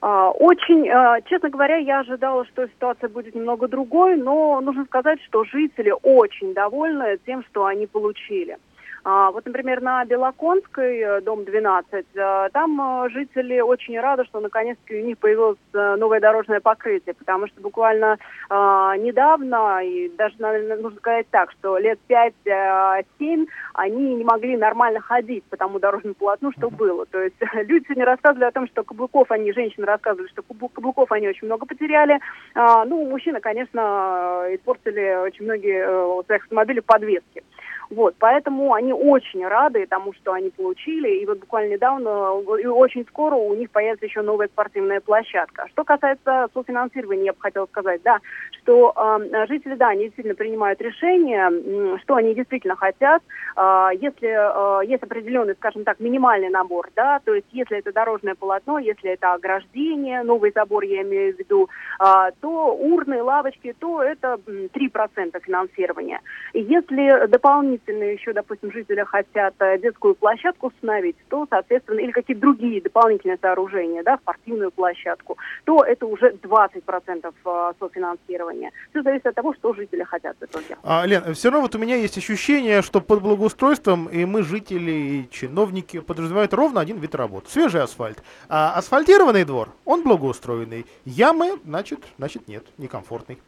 [0.00, 5.20] А, очень, а, честно говоря, я ожидала, что ситуация будет немного другой, но нужно сказать,
[5.22, 8.58] что жители очень довольны тем, что они получили.
[9.08, 14.40] А, вот, например, на Белоконской, э, дом 12, э, там э, жители очень рады, что
[14.40, 18.18] наконец-таки у них появилось новое дорожное покрытие, потому что буквально
[18.50, 25.44] недавно, и даже, наверное, нужно сказать так, что лет 5-7 они не могли нормально ходить
[25.44, 27.04] по тому дорожному полотну, что было.
[27.06, 31.28] То есть люди сегодня рассказывали о том, что каблуков они, женщины рассказывали, что каблуков они
[31.28, 32.18] очень много потеряли.
[32.54, 37.42] Ну, мужчины, конечно, испортили очень многие своих автомобилей подвески.
[37.90, 41.20] Вот, поэтому они очень рады тому, что они получили.
[41.20, 45.68] И вот буквально недавно, и очень скоро у них появится еще новая спортивная площадка.
[45.68, 48.18] Что касается софинансирования, я бы хотела сказать, да,
[48.62, 53.22] что э, жители, да, они действительно принимают решение, что они действительно хотят.
[53.56, 58.34] Э, если э, есть определенный, скажем так, минимальный набор, да, то есть если это дорожное
[58.34, 61.68] полотно, если это ограждение, новый забор, я имею в виду,
[62.00, 66.20] э, то урны, лавочки, то это 3% финансирования.
[66.52, 72.10] И если дополнительно дополнительно еще, допустим, жители хотят э, детскую площадку установить, то, соответственно, или
[72.10, 78.70] какие-то другие дополнительные сооружения, да, спортивную площадку, то это уже 20% э, софинансирования.
[78.90, 80.76] Все зависит от того, что жители хотят в итоге.
[80.82, 84.90] А, Лен, все равно вот у меня есть ощущение, что под благоустройством и мы, жители,
[84.90, 87.48] и чиновники, подразумевают ровно один вид работ.
[87.48, 88.22] Свежий асфальт.
[88.48, 90.86] А асфальтированный двор, он благоустроенный.
[91.04, 93.38] Ямы, значит, значит нет, некомфортный.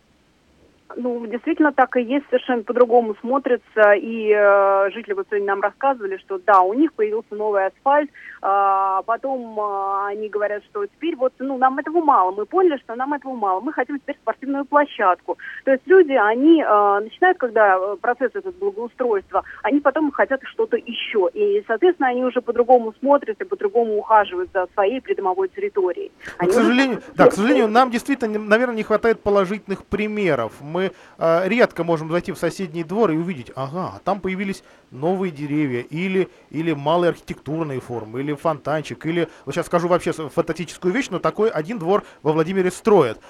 [0.97, 3.93] Ну, действительно, так и есть, совершенно по-другому смотрится.
[3.93, 8.11] И э, жители вот сегодня нам рассказывали, что да, у них появился новый асфальт,
[8.41, 12.33] а потом э, они говорят, что теперь вот, ну, нам этого мало.
[12.33, 13.61] Мы поняли, что нам этого мало.
[13.61, 15.37] Мы хотим теперь спортивную площадку.
[15.65, 20.77] То есть люди, они э, начинают, когда э, процесс этот благоустройства, они потом хотят что-то
[20.79, 21.29] еще.
[21.35, 26.11] И, соответственно, они уже по-другому смотрят и по-другому ухаживают за своей придомовой территорией.
[26.39, 30.53] к сожалению, да, к сожалению, нам действительно, наверное, не хватает положительных примеров.
[30.61, 35.33] Мы мы э, редко можем зайти в соседний двор и увидеть, ага, там появились новые
[35.33, 41.09] деревья, или, или малые архитектурные формы, или фонтанчик, или, вот сейчас скажу вообще фантастическую вещь,
[41.11, 43.21] но такой один двор во Владимире строят.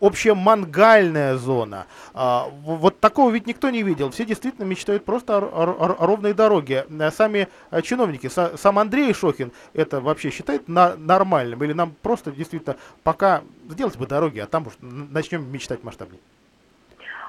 [0.00, 1.86] Общая мангальная зона.
[2.12, 4.10] А, вот такого ведь никто не видел.
[4.10, 6.86] Все действительно мечтают просто о, о, о ровной дороге.
[6.90, 11.62] Э, сами э, чиновники, сам Андрей Шохин это вообще считает на, нормальным?
[11.64, 16.20] Или нам просто действительно пока сделать бы дороги, а там уж начнем мечтать масштабнее?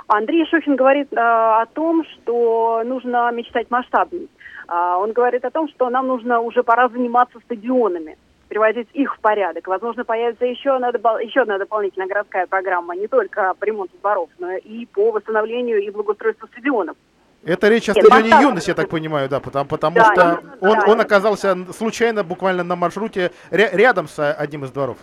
[0.07, 4.27] Андрей Шохин говорит э, о том, что нужно мечтать масштабнее.
[4.69, 9.19] Э, он говорит о том, что нам нужно уже пора заниматься стадионами приводить их в
[9.19, 9.67] порядок.
[9.67, 10.87] Возможно, появится еще одна,
[11.19, 15.89] еще одна дополнительная городская программа, не только по ремонту дворов, но и по восстановлению и
[15.89, 16.95] благоустройству стадионов.
[17.43, 20.85] Это речь о стадионе «Юность», я так понимаю, да, потому, потому да, что он, да,
[20.87, 24.97] он оказался случайно буквально на маршруте рядом с одним из дворов.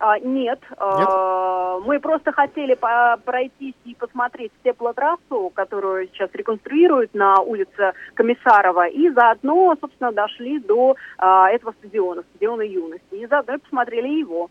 [0.00, 1.08] А, нет, а, нет?
[1.10, 8.88] А, мы просто хотели по пройтись и посмотреть теплотрассу, которую сейчас реконструируют на улице Комиссарова,
[8.88, 14.48] и заодно, собственно, дошли до а, этого стадиона, стадиона юности, и заодно посмотрели его.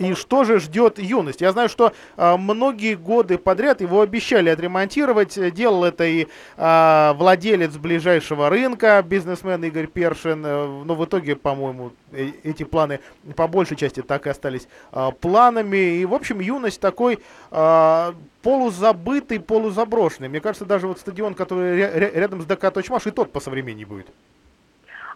[0.00, 1.42] И что же ждет юность?
[1.42, 5.38] Я знаю, что э, многие годы подряд его обещали отремонтировать.
[5.52, 6.26] Делал это и
[6.56, 10.42] э, владелец ближайшего рынка, бизнесмен Игорь Першин.
[10.42, 13.00] Э, но в итоге, по-моему, э эти планы
[13.36, 15.98] по большей части так и остались э, планами.
[15.98, 17.18] И, в общем, юность такой
[17.50, 20.30] э, полузабытый, полузаброшенный.
[20.30, 23.84] Мне кажется, даже вот стадион, который ря- рядом с ДК Точмаш, и тот по современней
[23.84, 24.06] будет.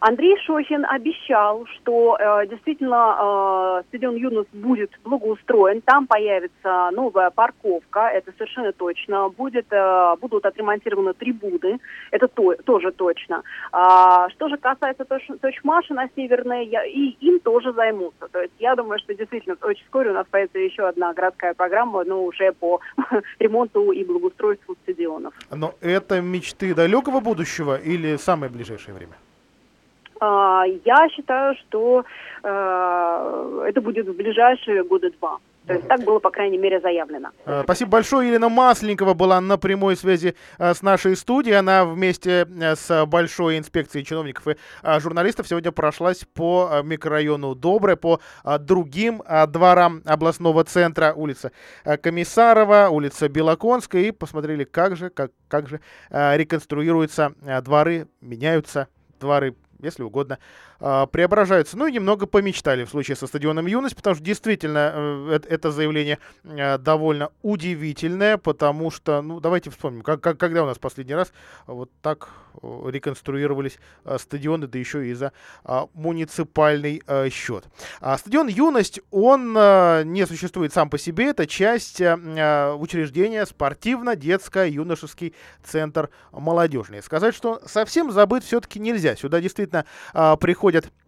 [0.07, 8.11] Андрей Шохин обещал, что э, действительно э, стадион Юнус будет благоустроен, там появится новая парковка,
[8.13, 11.81] это совершенно точно, будет, э, будут отремонтированы трибуны,
[12.11, 13.43] это то, тоже точно.
[13.73, 18.29] А, что же касается точ, Точмаша на Северной, я, и им тоже займутся.
[18.31, 22.05] То есть я думаю, что действительно очень скоро у нас появится еще одна городская программа,
[22.05, 22.79] но уже по
[23.39, 25.33] ремонту и благоустройству стадионов.
[25.51, 29.15] Но это мечты далекого будущего или самое ближайшее время?
[30.21, 32.05] А, я считаю, что
[32.43, 35.39] э, это будет в ближайшие годы два.
[35.67, 37.31] То есть так было, по крайней мере, заявлено.
[37.47, 38.29] Э, спасибо большое.
[38.29, 41.57] Елена Масленникова была на прямой связи э, с нашей студией.
[41.57, 44.57] Она вместе с большой инспекцией чиновников и
[45.01, 48.21] журналистов сегодня прошлась по микрорайону Доброе, по
[48.61, 51.51] другим дворам областного центра, улица
[52.03, 58.89] Комиссарова, улица Белоконская, и посмотрели, как же, как, как же реконструируются дворы, меняются
[59.19, 60.39] дворы если угодно,
[60.81, 61.77] а, преображаются.
[61.77, 66.18] Ну и немного помечтали в случае со стадионом «Юность», потому что действительно э, это заявление
[66.45, 71.33] э, довольно удивительное, потому что, ну, давайте вспомним, как, как, когда у нас последний раз
[71.66, 72.29] вот так
[72.63, 75.33] реконструировались э, стадионы, да еще и за
[75.65, 77.65] а, муниципальный счет.
[78.01, 85.35] А стадион «Юность», он не существует сам по себе, это часть учреждения спортивно-детско-юношеский
[85.65, 87.03] центр молодежный.
[87.03, 89.17] Сказать, что совсем забыть все-таки нельзя.
[89.17, 89.85] Сюда действительно
[90.41, 91.04] приходят приходят а,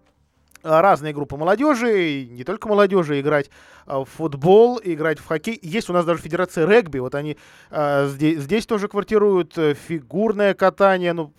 [0.62, 3.50] разные группы молодежи, не только молодежи, играть
[3.86, 5.58] а, в футбол, играть в хоккей.
[5.62, 7.36] Есть у нас даже федерация регби, вот они
[7.70, 11.32] а, здесь, здесь тоже квартируют, э, фигурное катание, ну,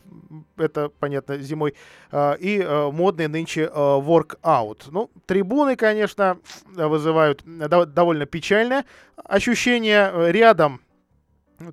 [0.58, 1.74] это, понятно, зимой,
[2.14, 4.88] и модный нынче воркаут.
[4.92, 8.84] Ну, трибуны, конечно, вызывают довольно печальное
[9.16, 10.32] ощущение.
[10.32, 10.82] Рядом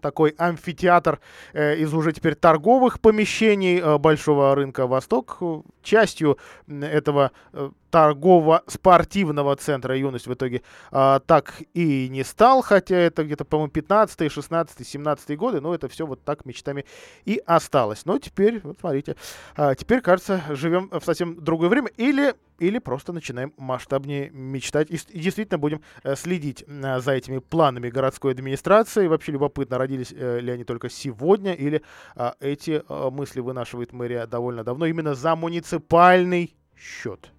[0.01, 1.20] такой амфитеатр
[1.53, 5.39] э, из уже теперь торговых помещений э, большого рынка Восток.
[5.82, 13.22] Частью этого э, торгово-спортивного центра «Юность» в итоге а, так и не стал, хотя это
[13.22, 16.86] где-то, по-моему, 15 16 17 годы, но это все вот так мечтами
[17.24, 18.05] и осталось.
[18.05, 19.14] Но теперь, вот смотрите,
[19.55, 24.99] а, теперь, кажется, живем в совсем другое время или, или просто начинаем масштабнее мечтать и,
[25.16, 29.07] действительно будем э, следить э, за этими планами городской администрации.
[29.07, 31.80] Вообще любопытно, родились э, ли они только сегодня или
[32.16, 37.34] э, эти э, мысли вынашивает мэрия довольно давно именно за муниципальный счет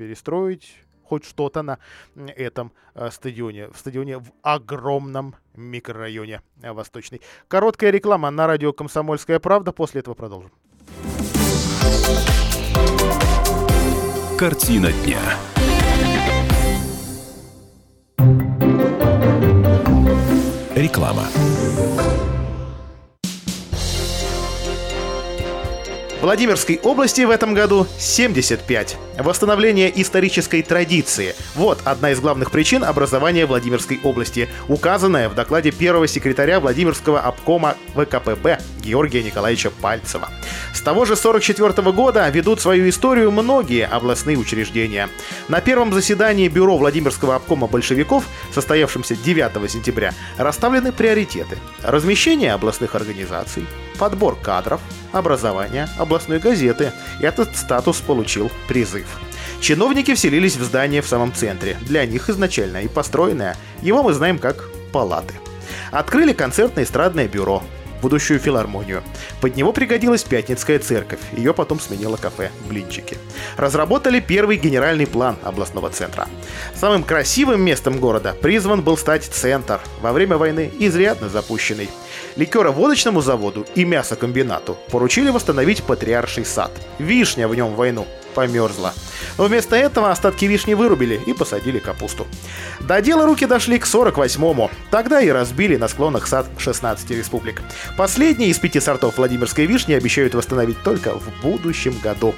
[0.00, 1.78] перестроить хоть что-то на
[2.16, 3.68] этом э, стадионе.
[3.68, 7.20] В стадионе в огромном микрорайоне э, Восточный.
[7.48, 9.72] Короткая реклама на радио «Комсомольская правда».
[9.72, 10.50] После этого продолжим.
[14.38, 15.20] Картина дня.
[20.74, 21.26] Реклама.
[26.20, 28.98] Владимирской области в этом году 75.
[29.18, 31.34] Восстановление исторической традиции.
[31.54, 37.74] Вот одна из главных причин образования Владимирской области, указанная в докладе первого секретаря Владимирского обкома
[37.94, 40.28] ВКПБ Георгия Николаевича Пальцева.
[40.74, 45.08] С того же 44 года ведут свою историю многие областные учреждения.
[45.48, 51.56] На первом заседании Бюро Владимирского обкома большевиков, состоявшемся 9 сентября, расставлены приоритеты.
[51.82, 53.66] Размещение областных организаций,
[53.98, 54.80] подбор кадров,
[55.12, 56.92] образование областной газеты.
[57.20, 59.06] Этот статус получил призыв.
[59.60, 61.76] Чиновники вселились в здание в самом центре.
[61.82, 63.56] Для них изначально и построенное.
[63.80, 65.34] Его мы знаем как палаты.
[65.92, 67.62] Открыли концертно-эстрадное бюро,
[68.02, 69.04] будущую филармонию.
[69.40, 73.16] Под него пригодилась Пятницкая церковь, ее потом сменило кафе «Блинчики».
[73.56, 76.26] Разработали первый генеральный план областного центра.
[76.74, 81.88] Самым красивым местом города призван был стать центр, во время войны изрядно запущенный.
[82.36, 86.70] Ликероводочному заводу и мясокомбинату поручили восстановить Патриарший сад.
[86.98, 88.06] Вишня в нем войну
[88.40, 88.94] померзла.
[89.36, 92.26] Но вместо этого остатки вишни вырубили и посадили капусту.
[92.80, 94.70] До дела руки дошли к 48-му.
[94.90, 97.60] Тогда и разбили на склонах сад 16 республик.
[97.98, 102.34] Последний из пяти сортов Владимирской вишни обещают восстановить только в будущем году.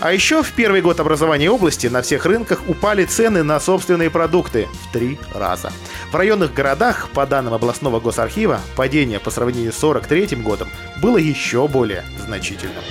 [0.00, 4.66] А еще в первый год образования области на всех рынках упали цены на собственные продукты
[4.82, 5.72] в три раза.
[6.10, 10.68] В районных городах, по данным областного госархива, падение по сравнению с 43 годом
[11.00, 12.82] было еще более значительным.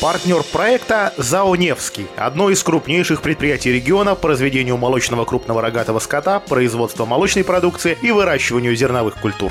[0.00, 6.38] Партнер проекта ЗАО «Невский»– одно из крупнейших предприятий региона по разведению молочного крупного рогатого скота,
[6.38, 9.50] производству молочной продукции и выращиванию зерновых культур.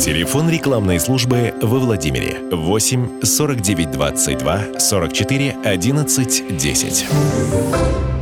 [0.00, 8.17] Телефон рекламной службы во Владимире 8 49 22 44 11 10.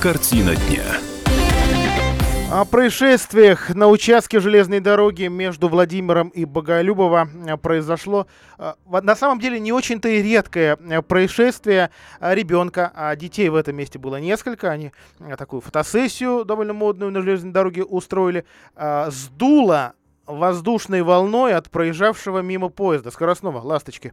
[0.00, 0.84] Картина дня.
[2.52, 8.26] О происшествиях на участке железной дороги между Владимиром и Боголюбово э, произошло
[8.58, 11.90] э, на самом деле не очень-то и редкое э, происшествие
[12.20, 14.70] ребенка, а детей в этом месте было несколько.
[14.70, 14.92] Они
[15.38, 18.44] такую фотосессию довольно модную на железной дороге устроили.
[19.08, 19.94] Сдуло
[20.26, 24.12] воздушной волной от проезжавшего мимо поезда скоростного «Ласточки».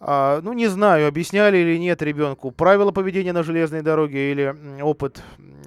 [0.00, 5.22] А, ну, не знаю, объясняли или нет ребенку правила поведения на железной дороге или опыт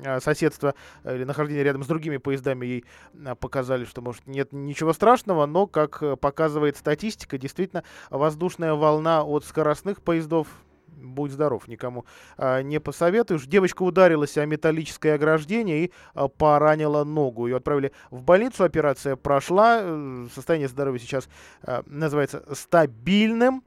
[0.06, 0.74] а, соседства
[1.04, 2.86] или нахождения рядом с другими поездами ей
[3.26, 9.46] а, показали, что, может, нет ничего страшного, но, как показывает статистика, действительно, воздушная волна от
[9.46, 10.48] скоростных поездов
[10.92, 12.06] будь здоров, никому
[12.38, 13.46] а, не посоветуешь.
[13.46, 17.48] Девочка ударилась о металлическое ограждение и а, поранила ногу.
[17.48, 21.30] Ее отправили в больницу, операция прошла, э, состояние здоровья сейчас
[21.64, 23.64] а, называется стабильным.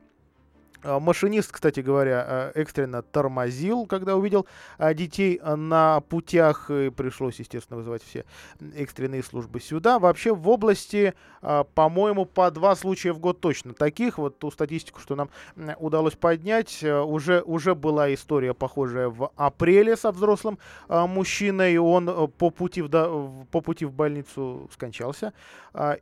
[0.85, 4.47] А, машинист, кстати говоря, а, экстренно тормозил, когда увидел
[4.79, 6.71] а, детей на путях.
[6.71, 8.25] И пришлось, естественно, вызывать все
[8.77, 9.99] экстренные службы сюда.
[9.99, 14.19] Вообще в области, по-моему, по два случая в год точно таких.
[14.19, 15.31] Вот ту статистику, что нам
[15.79, 20.59] удалось поднять, уже, уже была история похожая в апреле со взрослым
[20.89, 21.77] мужчиной.
[21.79, 25.33] Он по пути в, по пути в больницу скончался.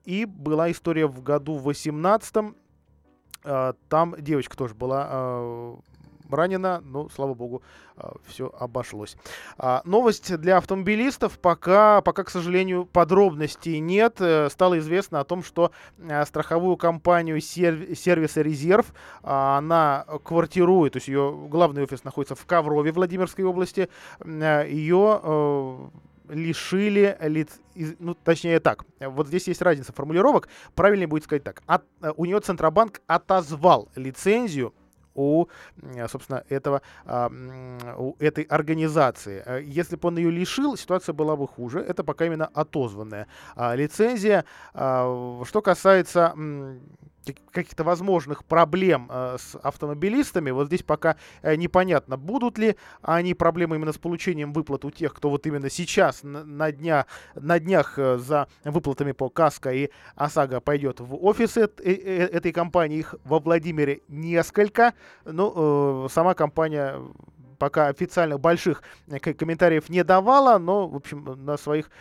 [0.04, 2.52] И была история в году 18 а,
[3.42, 5.78] там девочка тоже была а,
[6.30, 7.62] ранена, но, слава богу,
[7.96, 9.16] а, все обошлось.
[9.84, 11.38] Новость для автомобилистов.
[11.38, 14.16] Пока, пока, к сожалению, подробностей нет.
[14.20, 15.72] Э, стало известно о том, что
[16.26, 23.44] страховую компанию сервиса «Резерв» она квартирует, то есть ее главный офис находится в Коврове Владимирской
[23.44, 23.88] области.
[24.24, 25.88] Ее э,
[26.32, 27.60] лишили лиц,
[27.98, 32.24] ну, точнее так, вот здесь есть разница формулировок, правильнее будет сказать так, от, э, у
[32.24, 34.74] нее Центробанк отозвал лицензию
[35.14, 35.46] у,
[36.08, 36.80] собственно, этого,
[37.98, 39.62] у этой организации.
[39.62, 41.80] Если бы он ее лишил, ситуация была бы хуже.
[41.80, 43.26] Это пока именно отозванная
[43.74, 44.46] лицензия.
[44.72, 46.34] Что касается
[47.50, 50.50] каких-то возможных проблем э, с автомобилистами.
[50.50, 55.14] Вот здесь пока э, непонятно, будут ли они проблемы именно с получением выплат у тех,
[55.14, 60.60] кто вот именно сейчас на, дня, на днях э, за выплатами по КАСКО и ОСАГО
[60.60, 62.98] пойдет в офис э, этой компании.
[62.98, 64.94] Их во Владимире несколько.
[65.24, 67.00] Ну, э, сама компания
[67.62, 71.92] пока официальных больших э, комментариев не давала, но, в общем, на своих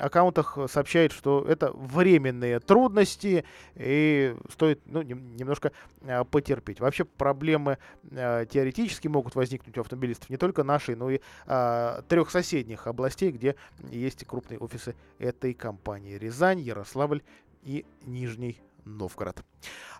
[0.00, 3.44] аккаунтах сообщает, что это временные трудности
[3.74, 5.72] и стоит ну, немножко
[6.06, 6.80] а, потерпеть.
[6.80, 7.76] Вообще проблемы
[8.10, 13.32] а, теоретически могут возникнуть у автомобилистов не только нашей, но и а, трех соседних областей,
[13.32, 13.56] где
[13.90, 16.14] есть крупные офисы этой компании.
[16.14, 17.20] Рязань, Ярославль
[17.64, 19.42] и Нижний Новгород.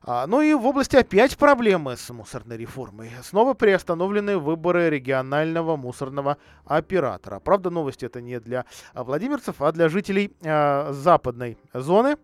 [0.02, 3.10] А, ну и в области опять проблемы с мусорной реформой.
[3.22, 7.38] Снова приостановлены выборы регионального мусорного оператора.
[7.38, 8.64] Правда, новость это не для
[8.94, 12.16] владимирцев, а для жителей а, западной зоны.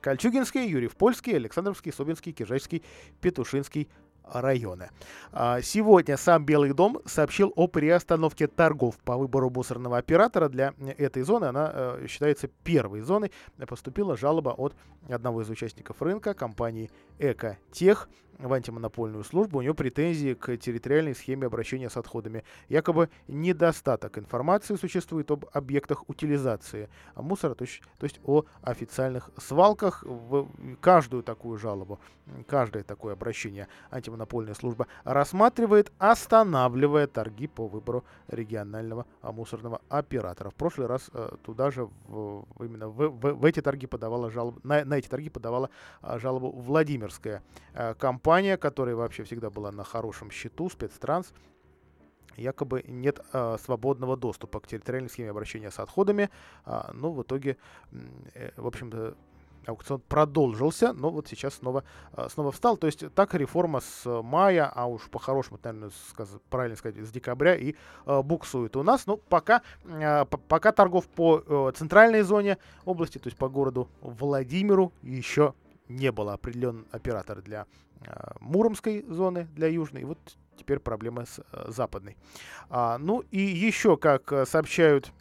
[0.00, 2.82] Кольчугинский, Юрьев-Польский, Александровский, Собинский, Кижайский,
[3.20, 3.88] Петушинский,
[4.24, 4.90] районы.
[5.32, 11.22] А, сегодня сам Белый дом сообщил о приостановке торгов по выбору мусорного оператора для этой
[11.22, 11.46] зоны.
[11.46, 13.32] Она э, считается первой зоной.
[13.66, 14.74] Поступила жалоба от
[15.08, 18.08] одного из участников рынка, компании «Экотех»
[18.42, 22.44] в антимонопольную службу, у него претензии к территориальной схеме обращения с отходами.
[22.68, 30.02] Якобы недостаток информации существует об объектах утилизации мусора, то есть, то есть о официальных свалках.
[30.04, 30.48] В
[30.80, 32.00] каждую такую жалобу,
[32.46, 40.50] каждое такое обращение антимонопольная служба рассматривает, останавливая торги по выбору регионального мусорного оператора.
[40.50, 44.60] В прошлый раз э, туда же в, именно в, в, в эти торги подавала жалобу,
[44.62, 45.70] на, на эти торги подавала
[46.02, 47.42] а, жалобу Владимирская
[47.74, 47.94] э,
[48.30, 51.32] компания, которая вообще всегда была на хорошем счету, спецтранс,
[52.36, 56.30] якобы нет э, свободного доступа к территориальной схеме обращения с отходами.
[56.64, 57.56] А, но в итоге,
[58.34, 59.16] э, в общем-то,
[59.66, 62.76] аукцион продолжился, но вот сейчас снова, а, снова встал.
[62.76, 67.56] То есть так реформа с мая, а уж по-хорошему, наверное, сказ, правильно сказать, с декабря
[67.56, 67.74] и
[68.06, 69.06] э, буксует у нас.
[69.06, 74.92] Но пока, э, пока торгов по э, центральной зоне области, то есть по городу Владимиру,
[75.02, 75.52] еще
[75.90, 77.66] не было определен оператор для
[78.06, 80.02] э, Муромской зоны, для Южной.
[80.02, 80.18] И вот
[80.56, 82.16] теперь проблема с э, западной.
[82.68, 85.12] А, ну и еще, как э, сообщают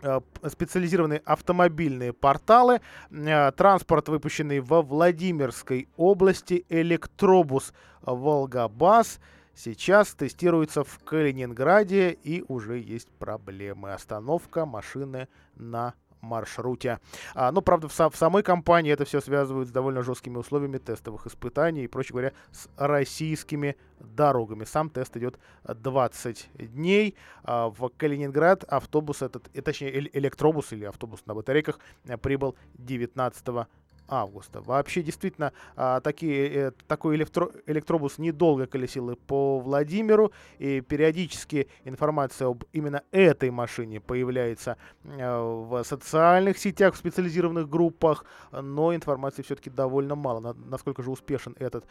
[0.00, 2.80] Э, специализированные автомобильные порталы.
[3.10, 7.72] Транспорт, выпущенный во Владимирской области, электробус
[8.02, 9.18] «Волгобас»,
[9.56, 13.92] сейчас тестируется в Калининграде и уже есть проблемы.
[13.92, 15.26] Остановка машины
[15.56, 16.98] на маршруте.
[17.34, 21.26] А, ну, правда, в, в самой компании это все связывают с довольно жесткими условиями тестовых
[21.26, 24.64] испытаний и, проще говоря, с российскими дорогами.
[24.64, 27.14] Сам тест идет 20 дней.
[27.44, 33.66] А, в Калининград автобус этот, и, точнее, электробус или автобус на батарейках э, прибыл 19
[34.08, 34.60] августа.
[34.60, 42.48] Вообще, действительно, а, такие, э, такой электро, электробус недолго колесил по Владимиру, и периодически информация
[42.48, 49.70] об именно этой машине появляется э, в социальных сетях, в специализированных группах, но информации все-таки
[49.70, 50.54] довольно мало.
[50.54, 51.84] Насколько же успешен этот,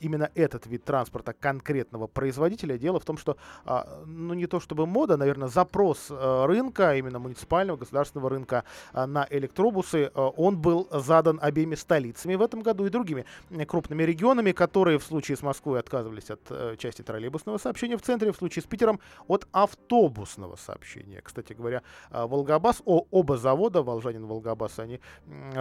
[0.00, 2.78] именно этот вид транспорта конкретного производителя.
[2.78, 7.18] Дело в том, что, а, ну не то чтобы мода, наверное, запрос э, рынка, именно
[7.18, 13.24] муниципального, государственного рынка на электробусы, он был задан обеими столицами в этом году и другими
[13.66, 18.30] крупными регионами, которые в случае с Москвой отказывались от э, части троллейбусного сообщения в центре,
[18.32, 21.20] в случае с Питером от автобусного сообщения.
[21.22, 25.00] Кстати говоря, э, Волгобас, о, оба завода, Волжанин Волгобас, они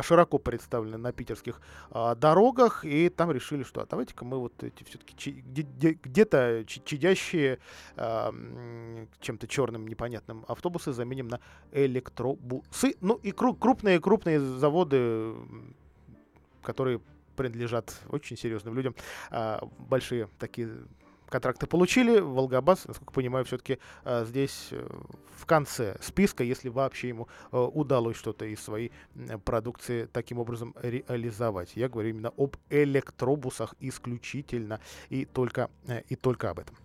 [0.01, 4.83] широко представлены на питерских э, дорогах, и там решили, что а давайте-ка мы вот эти
[4.83, 7.59] все-таки где-то чадящие
[7.95, 11.39] э, чем-то черным непонятным автобусы заменим на
[11.71, 12.95] электробусы.
[12.99, 15.33] Ну и крупные-крупные заводы
[16.65, 16.99] которые
[17.35, 18.95] принадлежат очень серьезным людям.
[19.29, 20.69] А, большие такие
[21.29, 22.19] контракты получили.
[22.19, 24.87] Волгобас, насколько понимаю, все-таки а, здесь э,
[25.37, 28.91] в конце списка, если вообще ему а, удалось что-то из своей
[29.43, 31.75] продукции таким образом реализовать.
[31.75, 36.75] Я говорю именно об электробусах исключительно и только, э, и только об этом.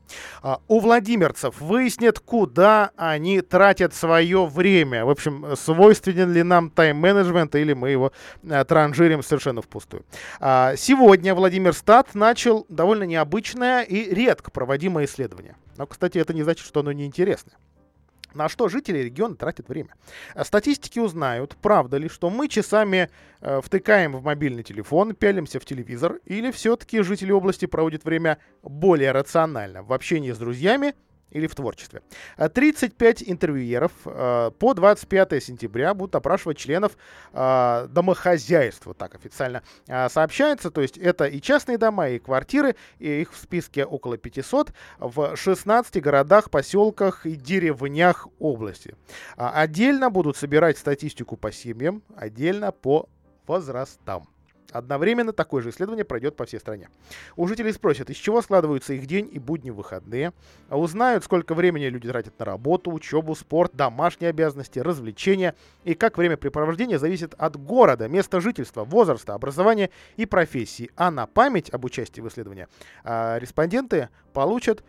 [0.43, 5.05] А, у владимирцев выяснят, куда они тратят свое время.
[5.05, 8.13] В общем, свойственен ли нам тайм-менеджмент или мы его
[8.49, 10.05] а, транжирим совершенно впустую.
[10.41, 15.57] А, сегодня Владимир Стат начал довольно необычное и редко проводимое исследование.
[15.77, 17.57] Но, кстати, это не значит, что оно неинтересное.
[18.35, 19.95] На что жители региона тратят время?
[20.35, 23.11] А Статистики узнают, правда ли, что мы часами
[23.41, 29.13] э, втыкаем в мобильный телефон, пялимся в телевизор, или все-таки жители области проводят время более
[29.13, 30.95] рационально в общении с друзьями
[31.31, 32.03] или в творчестве.
[32.37, 36.97] А 35 интервьюеров э, по 25 сентября будут опрашивать членов
[37.33, 40.71] э, домохозяйств, вот так официально э, сообщается.
[40.71, 45.37] То есть это и частные дома, и квартиры, и их в списке около 500 в
[45.37, 48.95] 16 городах, поселках и деревнях области.
[49.37, 53.09] Отдельно будут собирать статистику по семьям, отдельно по
[53.47, 54.29] возрастам.
[54.73, 56.89] Одновременно такое же исследование пройдет по всей стране.
[57.37, 60.33] У жителей спросят, из чего складываются их день и будни выходные,
[60.69, 65.55] а узнают, сколько времени люди тратят на работу, учебу, спорт, домашние обязанности, развлечения,
[65.85, 70.91] и как времяпрепровождение зависит от города, места жительства, возраста, образования и профессии.
[70.97, 72.67] А на память об участии в исследовании
[73.05, 74.85] а, респонденты получат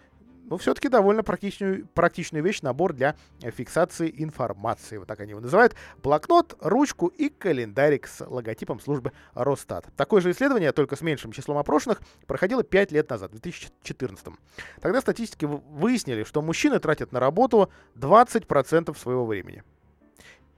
[0.50, 4.98] ну, все-таки довольно практичную, практичную вещь, набор для фиксации информации.
[4.98, 5.76] Вот так они его называют.
[6.04, 9.88] Блокнот, ручку и календарик с логотипом службы Росстат.
[9.96, 14.28] Такое же исследование, только с меньшим числом опрошенных, проходило 5 лет назад, в 2014.
[14.82, 19.64] Тогда статистики выяснили, что мужчины тратят на работу 20% своего времени.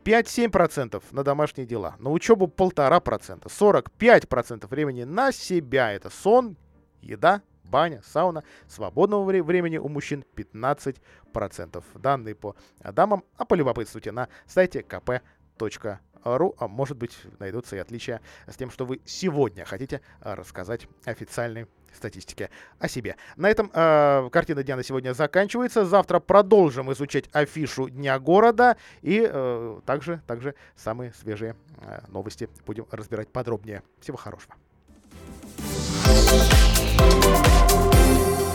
[0.04, 5.94] 5-7% на домашние дела, на учебу 1,5%, 45% времени на себя.
[5.94, 6.58] Это сон,
[7.02, 8.44] еда, баня, сауна.
[8.68, 11.84] Свободного времени у мужчин 15%.
[11.96, 16.56] Данные по дамам, а полюбопытствуйте на сайте kp.ru.
[16.58, 22.50] А может быть, найдутся и отличия с тем, что вы сегодня хотите рассказать официальной статистике
[22.80, 23.16] о себе.
[23.36, 25.86] На этом э, картина дня на сегодня заканчивается.
[25.86, 32.88] Завтра продолжим изучать афишу Дня города и э, также, также самые свежие э, новости будем
[32.92, 33.84] разбирать подробнее.
[34.00, 34.56] Всего хорошего.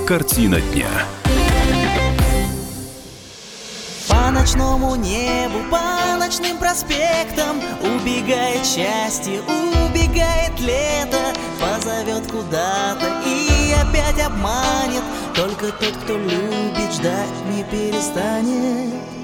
[0.09, 0.89] Картина дня.
[4.09, 15.05] По ночному небу, по ночным проспектам Убегает счастье, убегает лето Позовет куда-то и опять обманет
[15.37, 19.18] Только тот, кто любит, ждать не перестанет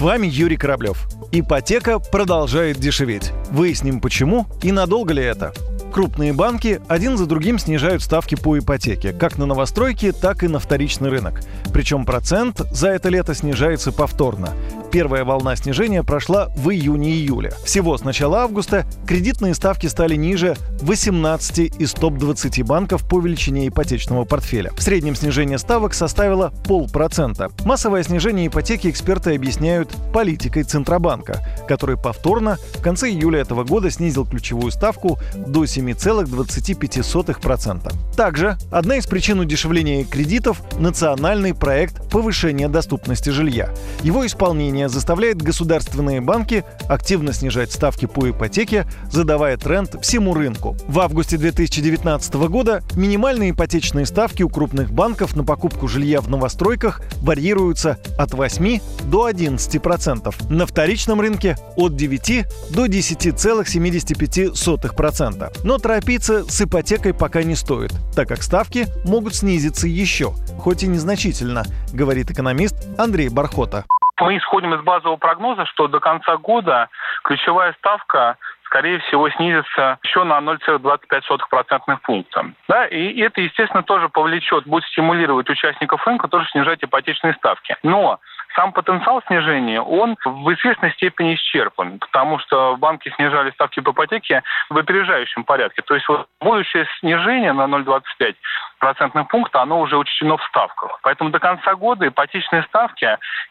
[0.00, 1.06] с вами Юрий Кораблев.
[1.30, 3.32] Ипотека продолжает дешеветь.
[3.50, 5.52] Выясним почему и надолго ли это.
[5.92, 10.58] Крупные банки один за другим снижают ставки по ипотеке, как на новостройки, так и на
[10.58, 11.42] вторичный рынок.
[11.74, 14.54] Причем процент за это лето снижается повторно.
[14.90, 17.52] Первая волна снижения прошла в июне-июле.
[17.64, 24.24] Всего с начала августа кредитные ставки стали ниже 18 из топ-20 банков по величине ипотечного
[24.24, 24.72] портфеля.
[24.76, 27.52] В среднем снижение ставок составило полпроцента.
[27.64, 34.26] Массовое снижение ипотеки эксперты объясняют политикой Центробанка, который повторно в конце июля этого года снизил
[34.26, 37.92] ключевую ставку до 7,25%.
[38.16, 43.72] Также одна из причин удешевления кредитов– национальный проект повышения доступности жилья.
[44.02, 50.76] Его исполнение заставляет государственные банки активно снижать ставки по ипотеке, задавая тренд всему рынку.
[50.86, 57.02] В августе 2019 года минимальные ипотечные ставки у крупных банков на покупку жилья в новостройках
[57.20, 60.52] варьируются от 8 до 11%.
[60.52, 65.56] На вторичном рынке от 9 до 10,75%.
[65.64, 70.86] Но торопиться с ипотекой пока не стоит, так как ставки могут снизиться еще, хоть и
[70.86, 73.84] незначительно, говорит экономист Андрей Бархота.
[74.20, 76.88] Мы исходим из базового прогноза, что до конца года
[77.24, 78.36] ключевая ставка
[78.70, 82.52] скорее всего, снизится еще на 0,25% пункта.
[82.68, 87.76] Да, и это, естественно, тоже повлечет, будет стимулировать участников рынка тоже снижать ипотечные ставки.
[87.82, 88.20] Но
[88.54, 94.42] сам потенциал снижения, он в известной степени исчерпан, потому что банки снижали ставки по ипотеке
[94.68, 95.82] в опережающем порядке.
[95.82, 98.34] То есть вот будущее снижение на 0,25
[98.80, 100.98] процентных пункта, оно уже учтено в ставках.
[101.02, 103.06] Поэтому до конца года ипотечные ставки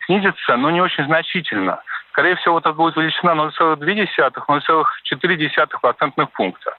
[0.05, 1.81] снизятся, но не очень значительно.
[2.11, 6.73] Скорее всего, это будет величина 0,2-0,4% пункта.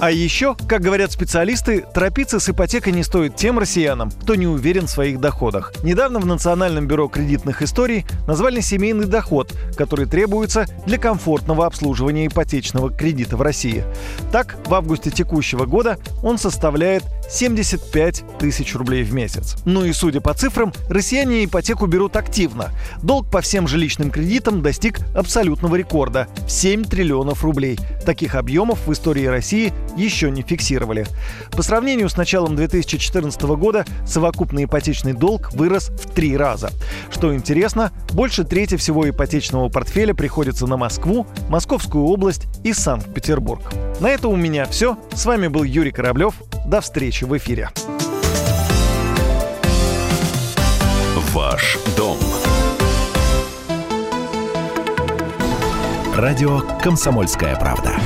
[0.00, 4.86] А еще, как говорят специалисты, торопиться с ипотекой не стоит тем россиянам, кто не уверен
[4.86, 5.72] в своих доходах.
[5.84, 12.90] Недавно в Национальном бюро кредитных историй назвали семейный доход, который требуется для комфортного обслуживания ипотечного
[12.90, 13.84] кредита в России.
[14.32, 19.56] Так, в августе текущего года он составляет 75 тысяч рублей в месяц.
[19.64, 22.70] Ну и судя по цифрам, россияне ипотеку берут активно.
[23.02, 27.78] Долг по всем жилищным кредитам достиг абсолютного рекорда– 7 триллионов рублей.
[28.04, 31.06] Таких объемов в истории России еще не фиксировали.
[31.52, 36.70] По сравнению с началом 2014 года совокупный ипотечный долг вырос в три раза.
[37.10, 43.72] Что интересно, больше трети всего ипотечного портфеля приходится на Москву, Московскую область и Санкт-Петербург.
[44.00, 44.98] На это у меня все.
[45.14, 46.34] С вами был Юрий Кораблев.
[46.66, 47.70] До встречи в эфире.
[51.32, 52.18] Ваш дом.
[56.14, 57.96] Радио «Комсомольская правда».